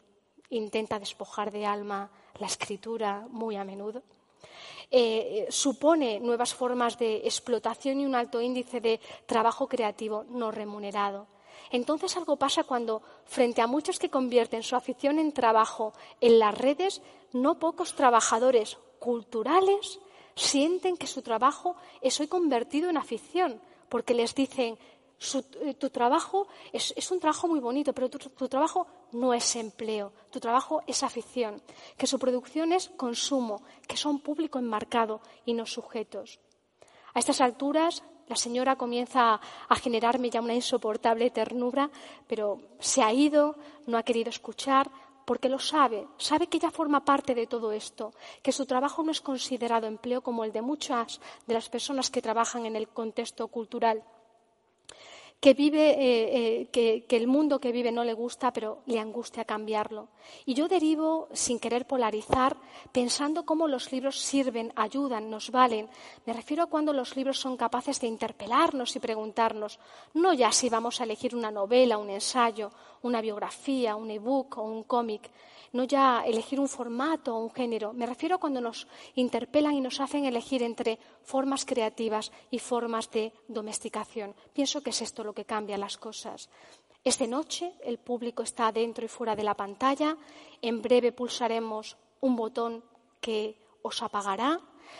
intenta 0.49 0.99
despojar 0.99 1.51
de 1.51 1.65
alma 1.65 2.09
la 2.39 2.47
escritura 2.47 3.27
muy 3.29 3.55
a 3.55 3.63
menudo. 3.63 4.03
Eh, 4.91 5.45
supone 5.49 6.19
nuevas 6.19 6.53
formas 6.53 6.97
de 6.97 7.17
explotación 7.17 7.99
y 7.99 8.05
un 8.05 8.15
alto 8.15 8.41
índice 8.41 8.81
de 8.81 8.99
trabajo 9.27 9.67
creativo 9.67 10.25
no 10.29 10.49
remunerado. 10.49 11.27
Entonces 11.71 12.15
algo 12.17 12.37
pasa 12.37 12.63
cuando, 12.63 13.01
frente 13.25 13.61
a 13.61 13.67
muchos 13.67 13.99
que 13.99 14.09
convierten 14.09 14.63
su 14.63 14.75
afición 14.75 15.19
en 15.19 15.31
trabajo 15.31 15.93
en 16.21 16.39
las 16.39 16.57
redes, 16.57 17.01
no 17.33 17.59
pocos 17.59 17.95
trabajadores 17.95 18.77
culturales 18.99 19.99
sienten 20.35 20.97
que 20.97 21.07
su 21.07 21.21
trabajo 21.21 21.75
es 22.01 22.19
hoy 22.19 22.27
convertido 22.27 22.89
en 22.89 22.97
afición, 22.97 23.61
porque 23.89 24.13
les 24.13 24.33
dicen, 24.35 24.77
eh, 25.61 25.73
tu 25.73 25.89
trabajo 25.89 26.47
es, 26.71 27.11
un 27.11 27.19
trabajo 27.19 27.47
muy 27.47 27.59
bonito, 27.59 27.91
pero 27.93 28.09
tu, 28.09 28.47
trabajo 28.47 28.87
no 29.11 29.33
es 29.33 29.55
empleo, 29.57 30.13
tu 30.31 30.39
trabajo 30.39 30.81
es 30.87 31.03
afición, 31.03 31.61
que 31.97 32.07
su 32.07 32.17
producción 32.17 32.71
es 32.71 32.89
consumo, 32.89 33.61
que 33.85 33.97
son 33.97 34.19
público 34.19 34.59
enmarcado 34.59 35.19
y 35.45 35.53
no 35.53 35.65
sujetos. 35.65 36.39
A 37.13 37.19
estas 37.19 37.41
alturas, 37.41 38.03
la 38.29 38.35
señora 38.35 38.77
comienza 38.77 39.41
a 39.67 39.75
generarme 39.75 40.29
ya 40.29 40.39
una 40.39 40.53
insoportable 40.53 41.31
ternura, 41.31 41.89
pero 42.27 42.61
se 42.79 43.01
ha 43.01 43.11
ido, 43.11 43.55
no 43.87 43.97
ha 43.97 44.03
querido 44.03 44.29
escuchar, 44.29 44.89
porque 45.25 45.49
lo 45.49 45.59
sabe, 45.59 46.07
sabe 46.17 46.47
que 46.47 46.57
ella 46.57 46.71
forma 46.71 47.03
parte 47.03 47.35
de 47.35 47.45
todo 47.45 47.71
esto, 47.71 48.13
que 48.41 48.51
su 48.51 48.65
trabajo 48.65 49.03
no 49.03 49.11
es 49.11 49.21
considerado 49.21 49.87
empleo 49.87 50.21
como 50.21 50.43
el 50.43 50.51
de 50.51 50.61
muchas 50.61 51.19
de 51.45 51.53
las 51.53 51.69
personas 51.69 52.09
que 52.09 52.21
trabajan 52.21 52.65
en 52.65 52.75
el 52.75 52.87
contexto 52.87 53.47
cultural 53.47 54.03
que 55.39 55.53
vive, 55.53 55.91
eh, 55.91 56.67
eh, 56.71 57.05
que, 57.07 57.15
el 57.15 57.27
mundo 57.27 57.59
que 57.59 57.71
vive 57.71 57.91
no 57.91 58.03
le 58.03 58.13
gusta, 58.13 58.51
pero 58.51 58.81
le 58.87 58.99
angustia 58.99 59.45
cambiarlo. 59.45 60.09
Y 60.45 60.53
yo 60.53 60.67
derivo, 60.67 61.29
sin 61.31 61.59
querer 61.59 61.87
polarizar, 61.87 62.57
pensando 62.91 63.45
cómo 63.45 63.67
los 63.67 63.91
libros 63.91 64.19
sirven, 64.19 64.73
ayudan, 64.75 65.29
nos 65.29 65.49
valen. 65.49 65.87
Me 66.25 66.33
refiero 66.33 66.63
a 66.63 66.67
cuando 66.67 66.91
los 66.91 67.15
libros 67.15 67.39
son 67.39 67.55
capaces 67.55 68.01
de 68.01 68.07
interpelarnos 68.07 68.95
y 68.95 68.99
preguntarnos, 68.99 69.79
no 70.13 70.33
ya 70.33 70.51
si 70.51 70.69
vamos 70.69 70.99
a 70.99 71.05
elegir 71.05 71.33
una 71.33 71.51
novela, 71.51 71.97
un 71.97 72.09
ensayo, 72.09 72.71
una 73.03 73.21
biografía, 73.21 73.95
un 73.95 74.11
ebook 74.11 74.57
o 74.57 74.63
un 74.63 74.83
cómic, 74.83 75.29
no 75.73 75.83
ya 75.83 76.23
elegir 76.25 76.59
un 76.59 76.67
formato 76.67 77.35
o 77.35 77.43
un 77.43 77.51
género. 77.51 77.93
Me 77.93 78.05
refiero 78.05 78.35
a 78.35 78.39
cuando 78.39 78.61
nos 78.61 78.87
interpelan 79.15 79.75
y 79.75 79.81
nos 79.81 79.99
hacen 79.99 80.25
elegir 80.25 80.63
entre 80.63 80.99
formas 81.23 81.65
creativas 81.65 82.31
y 82.51 82.59
formas 82.59 83.09
de 83.11 83.33
domesticación. 83.47 84.35
Pienso 84.53 84.81
que 84.81 84.91
es 84.91 85.01
esto 85.01 85.23
lo 85.23 85.33
que 85.33 85.45
cambia 85.45 85.77
las 85.77 85.97
cosas. 85.97 86.49
Es 87.03 87.17
de 87.17 87.27
noche, 87.27 87.73
el 87.83 87.97
público 87.97 88.43
está 88.43 88.71
dentro 88.71 89.05
y 89.05 89.07
fuera 89.07 89.35
de 89.35 89.43
la 89.43 89.55
pantalla. 89.55 90.17
En 90.61 90.81
breve 90.81 91.11
pulsaremos 91.11 91.97
un 92.21 92.35
botón 92.35 92.83
que 93.21 93.57
os 93.81 94.03
apagará, 94.03 94.59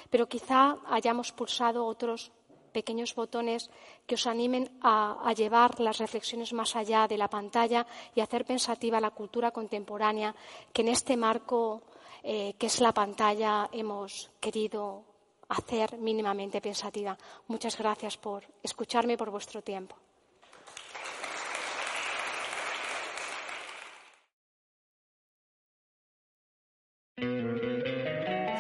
pero 0.10 0.30
quizá 0.30 0.78
hayamos 0.88 1.32
pulsado 1.32 1.86
otros 1.86 2.32
pequeños 2.70 3.16
botones 3.16 3.70
que 4.06 4.16
os 4.16 4.28
animen 4.28 4.70
a, 4.82 5.34
llevar 5.36 5.80
las 5.80 5.98
reflexiones 5.98 6.54
más 6.54 6.76
allá 6.76 7.08
de 7.08 7.18
la 7.18 7.28
pantalla 7.30 7.86
y 8.16 8.22
hacer 8.22 8.46
pensativa 8.46 9.00
la 9.00 9.12
cultura 9.12 9.52
contemporánea 9.52 10.36
que 10.74 10.82
en 10.82 10.90
este 10.90 11.18
marco 11.18 11.82
eh, 12.24 12.54
que 12.58 12.68
es 12.68 12.82
la 12.82 12.94
pantalla 12.94 13.70
hemos 13.72 14.30
querido 14.40 15.04
hacer 15.50 15.98
mínimamente 15.98 16.62
pensativa. 16.62 17.18
Muchas 17.48 17.78
gracias 17.78 18.18
por 18.18 18.44
escucharme 18.62 19.14
y 19.14 19.18
por 19.18 19.32
vuestro 19.32 19.62
tiempo. 19.62 19.96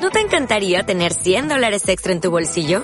¿No 0.02 0.10
te 0.12 0.22
encantaría 0.22 0.84
tener 0.84 1.14
100 1.14 1.50
dólares 1.50 1.88
extra 1.88 2.14
en 2.14 2.22
tu 2.22 2.32
bolsillo? 2.32 2.84